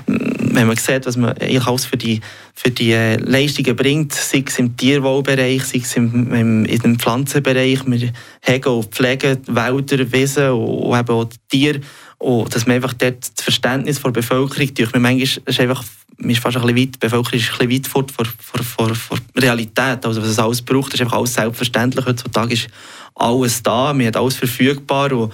wenn 0.07 0.65
man 0.65 0.75
sieht, 0.75 1.05
was 1.05 1.17
man 1.17 1.35
alles 1.37 1.85
für 1.85 1.95
die, 1.95 2.19
für 2.55 2.71
die 2.71 2.93
äh, 2.93 3.17
Leistungen 3.17 3.75
bringt, 3.75 4.13
sei 4.13 4.43
es 4.47 4.57
im 4.57 4.75
Tierwohlbereich, 4.75 5.63
sei 5.65 5.81
es 5.83 5.95
im, 5.95 6.33
im, 6.33 6.65
im 6.65 6.99
Pflanzenbereich, 6.99 7.81
wir 7.85 8.11
hegen 8.41 8.69
und 8.69 8.85
pflegen 8.85 9.37
Wälder, 9.45 10.11
Wiesen 10.11 10.49
und 10.49 10.99
eben 10.99 11.09
auch 11.09 11.29
Tiere. 11.47 11.81
Und 12.17 12.53
dass 12.53 12.65
man 12.65 12.77
einfach 12.77 12.93
dort 12.93 13.19
das 13.21 13.43
Verständnis 13.43 14.01
der 14.01 14.09
Bevölkerung, 14.09 14.73
durch 14.73 14.93
mir 14.93 14.99
manchmal 14.99 15.41
ist 15.45 15.59
einfach, 15.59 15.83
man 16.19 16.31
ist 16.31 16.39
fast 16.39 16.57
ein 16.57 16.63
weit, 16.63 16.75
die 16.75 16.99
Bevölkerung 16.99 17.39
ist 17.39 17.51
ein 17.51 17.67
bisschen 17.67 17.71
weit 17.71 17.87
vor, 17.87 18.05
vor, 18.13 18.25
vor, 18.25 18.63
vor, 18.63 18.95
vor 18.95 19.17
Realität. 19.37 20.05
Also 20.05 20.21
was 20.21 20.29
es 20.29 20.39
alles 20.39 20.61
braucht, 20.61 20.93
ist 20.93 21.01
einfach 21.01 21.17
alles 21.17 21.33
selbstverständlich. 21.33 22.05
Heutzutage 22.05 22.53
ist 22.53 22.67
alles 23.15 23.63
da, 23.63 23.93
man 23.93 24.07
hat 24.07 24.17
alles 24.17 24.35
verfügbar 24.35 25.11
und 25.13 25.33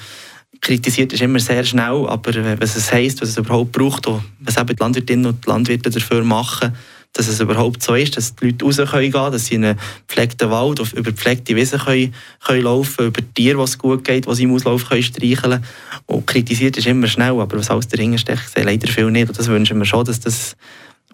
kritisiert 0.61 1.13
ist 1.13 1.21
immer 1.21 1.39
sehr 1.39 1.63
schnell, 1.63 2.07
aber 2.07 2.59
was 2.59 2.75
es 2.75 2.91
heisst, 2.91 3.21
was 3.21 3.29
es 3.29 3.37
überhaupt 3.37 3.71
braucht 3.71 4.07
und 4.07 4.23
was 4.39 4.57
eben 4.57 4.67
die 4.67 4.81
Landwirtinnen 4.81 5.25
und 5.27 5.45
die 5.45 5.49
Landwirte 5.49 5.89
dafür 5.89 6.23
machen, 6.23 6.73
dass 7.15 7.27
es 7.29 7.39
überhaupt 7.39 7.81
so 7.81 7.95
ist, 7.95 8.17
dass 8.17 8.35
die 8.35 8.47
Leute 8.47 8.65
raus 8.65 8.77
können 8.91 9.11
gehen, 9.11 9.31
dass 9.31 9.45
sie 9.45 9.55
in 9.55 9.65
einen 9.65 9.79
gepflegten 10.07 10.51
Wald 10.51 10.79
auf 10.81 10.93
über 10.93 11.11
gepflegte 11.11 11.55
Wiesen 11.55 11.79
können, 11.79 12.13
können 12.45 12.63
laufen, 12.63 13.07
über 13.07 13.21
Tiere, 13.33 13.57
was 13.57 13.77
gut 13.77 14.03
geht, 14.03 14.27
was 14.27 14.37
sie 14.37 14.43
im 14.43 14.53
Auslauf 14.53 14.87
können 14.87 15.01
streicheln. 15.01 15.63
Und 16.07 16.27
kritisiert 16.27 16.77
ist 16.77 16.87
immer 16.87 17.07
schnell, 17.07 17.39
aber 17.39 17.57
was 17.57 17.71
alles 17.71 17.87
dahinter 17.87 18.17
steckt, 18.17 18.49
sehe 18.53 18.65
leider 18.65 18.87
viel 18.87 19.09
nicht. 19.11 19.29
Und 19.29 19.39
das 19.39 19.47
wünschen 19.47 19.77
wir 19.79 19.85
schon, 19.85 20.03
dass 20.05 20.19
das 20.19 20.57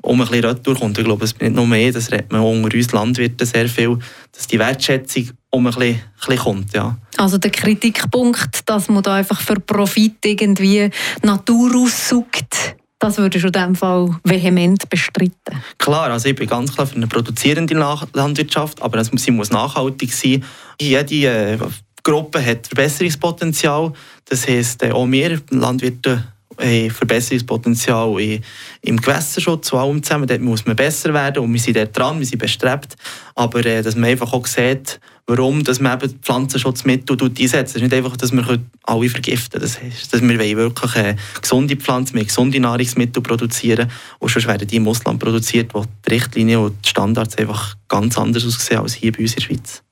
um 0.02 0.20
ein 0.20 0.28
bisschen 0.28 0.46
retour 0.46 0.76
kommt. 0.76 0.98
Ich 0.98 1.06
glaube, 1.06 1.24
es 1.24 1.34
ist 1.34 1.42
nicht 1.42 1.54
nur 1.54 1.68
mehr, 1.68 1.92
das 1.92 2.12
redet 2.12 2.32
man 2.32 2.42
unter 2.42 2.76
uns 2.76 2.92
Landwirten 2.92 3.46
sehr 3.46 3.70
viel, 3.70 4.00
dass 4.32 4.48
die 4.48 4.58
Wertschätzung 4.58 5.30
um 5.52 5.68
ein 5.68 5.74
bisschen, 5.74 5.96
ein 5.96 6.02
bisschen 6.18 6.38
kommt. 6.38 6.74
Ja. 6.74 6.98
Also 7.18 7.38
der 7.38 7.52
Kritikpunkt, 7.52 8.68
dass 8.68 8.90
man 8.90 9.04
da 9.04 9.16
einfach 9.16 9.40
für 9.40 9.60
Profit 9.60 10.26
irgendwie 10.26 10.90
Natur 11.22 11.76
aussaugt, 11.76 12.76
das 13.02 13.18
würde 13.18 13.38
ich 13.38 13.44
in 13.44 13.52
diesem 13.52 13.76
Fall 13.76 14.16
vehement 14.24 14.88
bestreiten. 14.88 15.34
Klar, 15.80 16.12
also 16.12 16.30
ich 16.30 16.36
bin 16.36 16.48
ganz 16.48 16.74
klar 16.74 16.86
für 16.86 16.96
eine 16.96 17.08
produzierende 17.08 17.74
Landwirtschaft, 17.74 18.82
aber 18.82 19.04
sie 19.04 19.32
muss 19.32 19.50
nachhaltig 19.50 20.14
sein. 20.14 20.46
Jede 20.80 21.26
äh, 21.26 21.58
Gruppe 22.04 22.46
hat 22.46 22.68
Verbesserungspotenzial. 22.68 23.92
Das 24.26 24.48
heisst, 24.48 24.84
äh, 24.84 24.92
auch 24.92 25.08
wir 25.08 25.42
Landwirte 25.50 26.26
haben 26.60 26.92
Verbesserungspotenzial 26.92 28.40
im 28.82 28.98
Gewässerschutz 28.98 29.74
und 29.74 29.80
allem 29.80 30.04
zusammen. 30.04 30.28
Dort 30.28 30.42
muss 30.42 30.68
man 30.68 30.76
besser 30.76 31.12
werden 31.12 31.44
und 31.44 31.52
wir 31.52 31.60
sind 31.60 31.78
dort 31.78 31.98
dran, 31.98 32.20
wir 32.20 32.26
sind 32.28 32.38
bestrebt. 32.38 32.96
Aber 33.34 33.66
äh, 33.66 33.82
dass 33.82 33.96
man 33.96 34.12
einfach 34.12 34.32
auch 34.32 34.46
sieht, 34.46 35.00
warum 35.28 35.64
dass 35.64 35.80
man 35.80 36.00
eben 36.00 36.20
Pflanzenschutzmittel 36.22 37.18
einsetzt. 37.22 37.72
Es 37.72 37.76
ist 37.76 37.82
nicht 37.82 37.94
einfach, 37.94 38.18
dass 38.18 38.32
wir 38.32 38.60
alle 38.84 39.10
vergiften 39.10 39.60
können. 39.60 39.64
Das 39.64 39.82
heißt, 39.82 40.14
dass 40.14 40.22
wir 40.22 40.58
wirklich 40.58 40.96
äh, 40.96 41.16
gesunde 41.42 41.76
Pflanzen, 41.76 42.18
mit 42.18 42.28
gesunde 42.28 42.60
Nahrungsmittel 42.60 43.22
produzieren 43.22 43.90
und 44.20 44.32
sonst 44.32 44.48
werden 44.48 44.68
die 44.68 44.78
im 44.78 44.88
Ausland 44.88 45.20
produziert, 45.20 45.74
wo 45.74 45.86
die 46.08 46.14
Richtlinien 46.14 46.60
und 46.60 46.86
die 46.86 46.90
Standards 46.90 47.38
einfach 47.38 47.76
ganz 47.88 48.18
anders 48.18 48.46
aussehen 48.46 48.80
als 48.80 48.94
hier 48.94 49.12
bei 49.12 49.20
uns 49.20 49.34
in 49.34 49.36
der 49.36 49.42
Schweiz. 49.42 49.84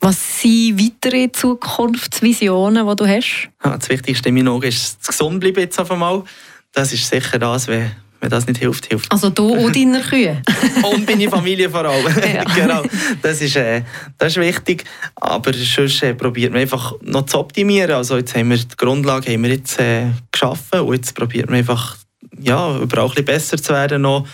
Was 0.00 0.40
sind 0.40 0.80
weitere 0.80 1.30
Zukunftsvisionen, 1.30 2.88
die 2.88 2.96
du 2.96 3.06
hast? 3.06 3.48
Ja, 3.64 3.76
das 3.76 3.88
Wichtigste 3.88 4.30
in 4.30 4.34
meinen 4.34 4.48
Augen 4.48 4.66
ist, 4.66 5.06
gesund 5.06 5.38
bleiben 5.38 5.60
jetzt 5.60 5.78
auf 5.78 5.92
einmal. 5.92 6.24
Das 6.72 6.92
ist 6.92 7.08
sicher 7.08 7.38
das, 7.38 7.68
wenn, 7.68 7.92
wenn 8.22 8.30
das 8.30 8.46
nicht 8.46 8.58
hilft, 8.58 8.86
hilft. 8.86 9.10
Also 9.10 9.30
du 9.30 9.48
und 9.48 9.74
deine 9.76 10.00
Kühe? 10.00 10.40
und 10.84 11.06
meine 11.06 11.28
Familie 11.28 11.68
vor 11.68 11.84
allem. 11.84 12.06
Ja. 12.32 12.44
genau. 12.44 12.82
Das 13.20 13.40
ist, 13.40 13.56
äh, 13.56 13.82
das 14.16 14.36
ist 14.36 14.40
wichtig. 14.40 14.84
Aber 15.16 15.52
sonst 15.52 16.02
äh, 16.04 16.14
probiert 16.14 16.52
man 16.52 16.62
einfach 16.62 16.94
noch 17.02 17.26
zu 17.26 17.40
optimieren. 17.40 17.90
Also 17.90 18.16
jetzt 18.16 18.34
haben 18.36 18.50
wir 18.50 18.56
die 18.56 18.76
Grundlage 18.76 19.32
haben 19.32 19.42
wir 19.42 19.50
jetzt, 19.50 19.78
äh, 19.80 20.06
geschaffen 20.30 20.80
und 20.80 20.94
jetzt 20.94 21.14
probiert 21.16 21.50
man 21.50 21.58
einfach 21.58 21.96
ja, 22.40 22.78
überall 22.78 23.06
ein 23.06 23.10
bisschen 23.10 23.24
besser 23.24 23.56
zu 23.58 23.72
werden. 23.72 24.02
Noch. 24.02 24.20
Ein 24.20 24.26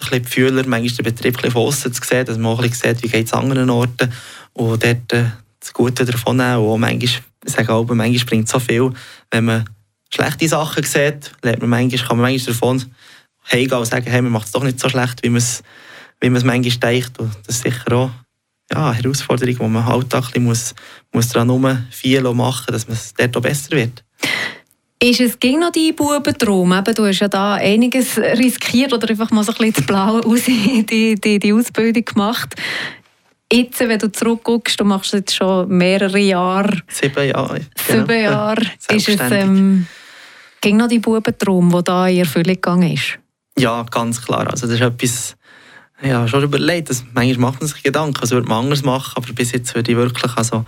bisschen 0.00 0.22
die 0.24 0.28
Fühler, 0.28 0.66
manchmal 0.66 0.96
den 0.96 1.04
Betrieb 1.04 1.34
ein 1.36 1.36
bisschen 1.36 1.52
von 1.52 1.62
außen 1.62 1.92
zu 1.92 2.02
sehen, 2.04 2.26
dass 2.26 2.38
man 2.38 2.52
auch 2.52 2.60
ein 2.60 2.68
bisschen 2.68 2.94
sieht, 2.94 3.04
wie 3.04 3.08
geht 3.08 3.26
es 3.26 3.32
an 3.32 3.44
anderen 3.44 3.70
Orten 3.70 4.12
und 4.54 4.82
dort 4.84 5.12
äh, 5.12 5.26
das 5.60 5.72
Gute 5.72 6.04
davon 6.04 6.38
nehmen. 6.38 6.58
Und 6.58 6.80
manchmal, 6.80 7.22
ich 7.44 7.52
sage 7.52 7.72
auch, 7.72 7.86
manchmal 7.86 8.26
bringt 8.26 8.46
es 8.46 8.50
so 8.50 8.58
viel, 8.58 8.90
wenn 9.30 9.44
man 9.44 9.64
schlechte 10.12 10.48
Sachen 10.48 10.82
sieht, 10.82 11.32
lernt 11.42 11.60
man 11.60 11.70
manchmal, 11.70 12.08
kann 12.08 12.16
man 12.18 12.32
manchmal 12.32 12.54
davon 12.54 12.84
heimgehen 13.50 13.78
und 13.78 13.86
sagen, 13.86 14.10
hey, 14.10 14.22
man 14.22 14.32
macht 14.32 14.46
es 14.46 14.52
doch 14.52 14.62
nicht 14.62 14.80
so 14.80 14.88
schlecht, 14.88 15.22
wie 15.22 15.30
man 15.30 15.38
es 15.38 15.62
wie 16.20 16.30
manchmal 16.30 16.60
denkt. 16.60 17.18
Und 17.18 17.30
das 17.46 17.56
ist 17.56 17.62
sicher 17.62 17.92
auch 17.92 18.10
ja, 18.72 18.90
eine 18.90 19.02
Herausforderung, 19.02 19.54
die 19.54 19.62
man 19.62 19.84
im 19.84 19.88
Alltag 19.88 20.36
muss, 20.38 20.74
muss 21.12 21.28
daran 21.28 21.48
herum 21.48 21.86
viel 21.90 22.22
machen 22.22 22.72
dass 22.72 22.88
man 22.88 22.98
dort 23.16 23.36
auch 23.36 23.42
besser 23.42 23.72
wird. 23.72 24.04
Ist 25.02 25.20
es 25.20 25.38
ging 25.38 25.60
noch 25.60 25.72
dein 25.72 25.94
Bubentraum? 25.94 26.72
Eben, 26.72 26.94
du 26.94 27.06
hast 27.06 27.20
ja 27.20 27.28
da 27.28 27.54
einiges 27.54 28.16
riskiert 28.16 28.92
oder 28.94 29.08
einfach 29.10 29.30
mal 29.30 29.44
so 29.44 29.52
ein 29.52 29.58
bisschen 29.58 29.74
das 29.74 29.86
Blaue 29.86 30.24
aus 30.24 30.44
die, 30.44 31.16
die, 31.16 31.38
die 31.38 31.52
Ausbildung 31.52 32.04
gemacht. 32.04 32.54
Jetzt, 33.52 33.78
wenn 33.78 33.98
du 33.98 34.10
zurückguckst, 34.10 34.80
du 34.80 34.84
machst 34.84 35.12
jetzt 35.12 35.36
schon 35.36 35.68
mehrere 35.68 36.18
Jahre. 36.18 36.80
Sieben 36.88 37.28
Jahre. 37.28 37.60
Sieben 37.86 38.06
genau. 38.06 38.20
Jahre. 38.20 38.62
ist 38.90 39.08
es 39.08 39.20
ähm, 39.30 39.86
ging 40.60 40.78
noch 40.78 40.88
dein 40.88 41.00
Bubentraum, 41.00 41.70
der 41.70 41.82
da 41.82 42.08
in 42.08 42.18
Erfüllung 42.20 42.54
gegangen 42.54 42.94
ist? 42.94 43.18
Ja, 43.58 43.84
ganz 43.84 44.22
klar. 44.22 44.48
Also 44.50 44.66
das 44.66 44.76
ist 44.76 44.82
etwas, 44.82 45.36
ja, 46.02 46.28
schon 46.28 46.42
überlegt. 46.42 46.90
Das, 46.90 47.04
manchmal 47.14 47.50
macht 47.50 47.60
man 47.60 47.68
sich 47.68 47.82
Gedanken, 47.82 48.20
was 48.20 48.30
würde 48.30 48.48
man 48.48 48.64
anders 48.64 48.82
machen, 48.82 49.12
aber 49.16 49.32
bis 49.32 49.52
jetzt 49.52 49.74
würde 49.74 49.92
ich 49.92 49.96
wirklich, 49.96 50.36
also 50.36 50.64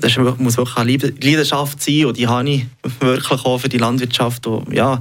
das 0.00 0.16
muss 0.16 0.56
wirklich 0.56 0.76
eine 0.76 0.96
Leidenschaft 1.20 1.82
sein 1.82 2.06
und 2.06 2.16
die 2.16 2.28
habe 2.28 2.48
ich 2.48 2.66
wirklich 3.00 3.44
auch 3.44 3.58
für 3.58 3.68
die 3.68 3.78
Landwirtschaft. 3.78 4.46
Und, 4.46 4.72
ja, 4.72 5.00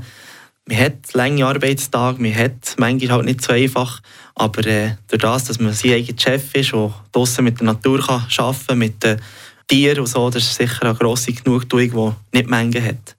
man 0.67 0.77
hat 0.77 1.13
lange 1.13 1.45
Arbeitstage, 1.45 2.21
man 2.21 2.35
hat 2.35 2.75
manchmal 2.77 3.17
halt 3.17 3.25
nicht 3.25 3.41
so 3.41 3.53
einfach, 3.53 4.01
aber 4.33 4.65
äh, 4.65 4.95
durch 5.07 5.21
das, 5.21 5.45
dass 5.45 5.59
man 5.59 5.73
sein 5.73 5.93
eigener 5.93 6.19
Chef 6.19 6.55
ist 6.55 6.73
und 6.73 6.93
draußen 7.11 7.43
mit 7.43 7.59
der 7.59 7.67
Natur 7.67 7.99
kann 7.99 8.25
arbeiten 8.37 8.67
kann, 8.67 8.77
mit 8.79 9.03
den 9.03 9.21
Tieren 9.67 9.99
und 9.99 10.07
so, 10.07 10.29
das 10.29 10.43
ist 10.43 10.55
sicher 10.55 10.83
eine 10.83 10.95
grosse 10.95 11.33
Genugtuung, 11.33 12.15
die 12.31 12.37
nicht 12.37 12.49
Menge 12.49 12.83
hat. 12.83 13.14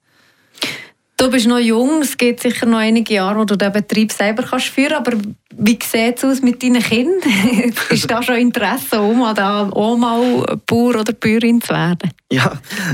Du 1.19 1.31
bist 1.31 1.47
noch 1.47 1.59
jung, 1.59 2.03
es 2.03 2.19
geht 2.19 2.41
sicher 2.41 2.67
noch 2.67 2.79
einige 2.79 3.15
Jahre, 3.15 3.39
wo 3.39 3.45
du 3.45 3.57
den 3.57 3.73
Betrieb 3.73 4.13
selber 4.13 4.43
kannst 4.43 4.67
führen 4.67 4.93
aber 4.93 5.13
wie 5.59 5.79
sieht 5.83 6.19
es 6.19 6.25
aus 6.25 6.43
mit 6.43 6.63
deinen 6.63 6.83
Kindern? 6.83 7.73
ist 7.91 8.11
da 8.11 8.23
schon 8.23 8.37
Interesse, 8.37 9.01
Oma, 9.01 9.33
da 9.33 9.71
auch 9.71 9.97
mal 9.97 10.59
Bauer 10.67 11.01
oder 11.01 11.15
Bäuerin 11.15 11.63
zu 11.63 11.71
werden? 11.71 12.11
Ja, 12.31 12.53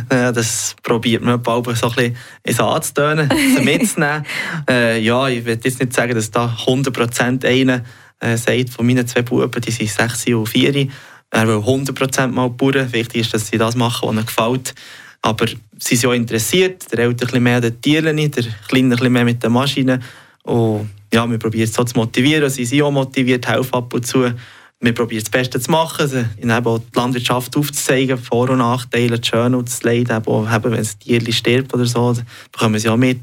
das 0.08 0.76
probiert 0.84 1.22
man 1.22 1.42
bald 1.42 1.64
so 1.76 1.88
ein 1.88 1.94
bisschen 1.94 2.16
ins 2.44 2.60
Anzutönen, 2.60 3.28
mitzunehmen. 3.64 4.24
äh, 4.70 5.00
ja, 5.00 5.26
ich 5.26 5.44
will 5.44 5.58
jetzt 5.60 5.80
nicht 5.80 5.92
sagen, 5.92 6.14
dass 6.14 6.30
da 6.30 6.56
100% 6.66 7.44
einer 7.44 7.82
äh, 8.20 8.36
sagt, 8.36 8.70
von 8.70 8.86
meinen 8.86 9.08
zwei 9.08 9.22
Buben, 9.22 9.60
die 9.60 9.72
sind 9.72 9.90
6 9.90 10.28
und 10.28 10.46
4, 10.46 10.88
er 11.30 11.48
will 11.48 11.56
100% 11.56 12.28
mal 12.28 12.50
Bauern. 12.50 12.92
Wichtig 12.92 13.22
ist, 13.22 13.34
dass 13.34 13.48
sie 13.48 13.58
das 13.58 13.74
machen, 13.74 14.08
was 14.08 14.14
ihnen 14.14 14.26
gefällt. 14.26 14.74
Aber 15.22 15.46
sie 15.78 15.96
sind 15.96 16.10
auch 16.10 16.14
interessiert, 16.14 16.90
der 16.92 17.00
Ältere 17.00 17.10
ein 17.12 17.16
bisschen 17.16 17.42
mehr 17.42 17.56
an 17.56 17.62
den 17.62 17.80
Tieren, 17.80 18.16
der 18.16 18.44
Kleine 18.68 18.86
ein 18.86 18.90
bisschen 18.90 19.12
mehr 19.12 19.24
mit 19.24 19.42
den 19.42 19.52
Maschinen. 19.52 20.02
Und 20.42 20.90
ja, 21.12 21.28
wir 21.30 21.38
probieren 21.38 21.68
es 21.68 21.74
so 21.74 21.84
zu 21.84 21.96
motivieren, 21.96 22.50
sie 22.50 22.64
sind 22.64 22.82
auch 22.82 22.90
motiviert, 22.90 23.46
helfen 23.46 23.74
ab 23.74 23.94
und 23.94 24.06
zu. 24.06 24.32
Wir 24.80 24.92
probieren 24.92 25.22
das 25.22 25.30
Beste 25.30 25.60
zu 25.60 25.70
machen, 25.70 26.28
ihnen 26.42 26.58
eben 26.58 26.82
die 26.92 26.98
Landwirtschaft 26.98 27.56
aufzuzeigen, 27.56 28.18
Vor- 28.18 28.50
und 28.50 28.58
Nachteile, 28.58 29.20
das 29.20 29.28
Schöne 29.28 29.56
und 29.56 29.68
das 29.68 29.84
Leid, 29.84 30.10
eben, 30.10 30.26
wenn 30.26 30.74
ein 30.74 30.88
Tier 30.98 31.32
stirbt 31.32 31.72
oder 31.72 31.86
so, 31.86 32.16
bekommen 32.50 32.80
sie 32.80 32.88
auch 32.88 32.96
mit. 32.96 33.20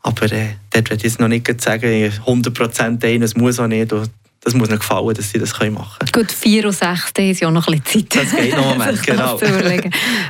Aber 0.00 0.32
äh, 0.32 0.54
dort 0.70 0.88
würde 0.88 0.96
ich 0.96 1.02
jetzt 1.02 1.20
noch 1.20 1.28
nicht 1.28 1.60
sagen, 1.60 1.86
100% 1.86 3.04
ein, 3.04 3.22
es 3.22 3.36
muss 3.36 3.60
auch 3.60 3.66
nicht. 3.66 3.92
Und 3.92 4.08
das 4.46 4.54
muss 4.54 4.68
ihnen 4.68 4.78
gefallen, 4.78 5.12
dass 5.12 5.30
sie 5.30 5.40
das 5.40 5.58
machen 5.58 5.88
können. 5.98 6.12
Gut, 6.12 6.30
4 6.30 6.66
und 6.66 6.72
6 6.72 7.10
ist 7.18 7.40
ja 7.40 7.50
noch 7.50 7.66
ein 7.66 7.80
bisschen 7.80 8.08
Zeit. 8.08 8.24
Das 8.24 8.36
geht 8.36 8.56
noch 8.56 8.70
einen 8.70 8.78
Moment, 8.78 9.02
genau. 9.06 9.36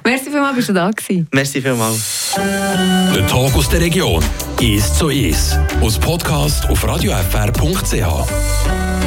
Merci 0.04 0.30
vielmals, 0.30 0.56
bist 0.56 0.70
du 0.70 0.72
da 0.72 0.90
gewesen. 0.90 1.28
Merci 1.32 1.60
vielmals. 1.60 2.32
Der 2.34 3.26
Tag 3.26 3.54
aus 3.54 3.68
der 3.68 3.82
Region 3.82 4.24
ist 4.58 4.96
so 4.96 5.10
ist. 5.10 5.58
Aus 5.82 5.98
Podcast 5.98 6.66
auf 6.70 6.82
radiofr.ch. 6.82 9.05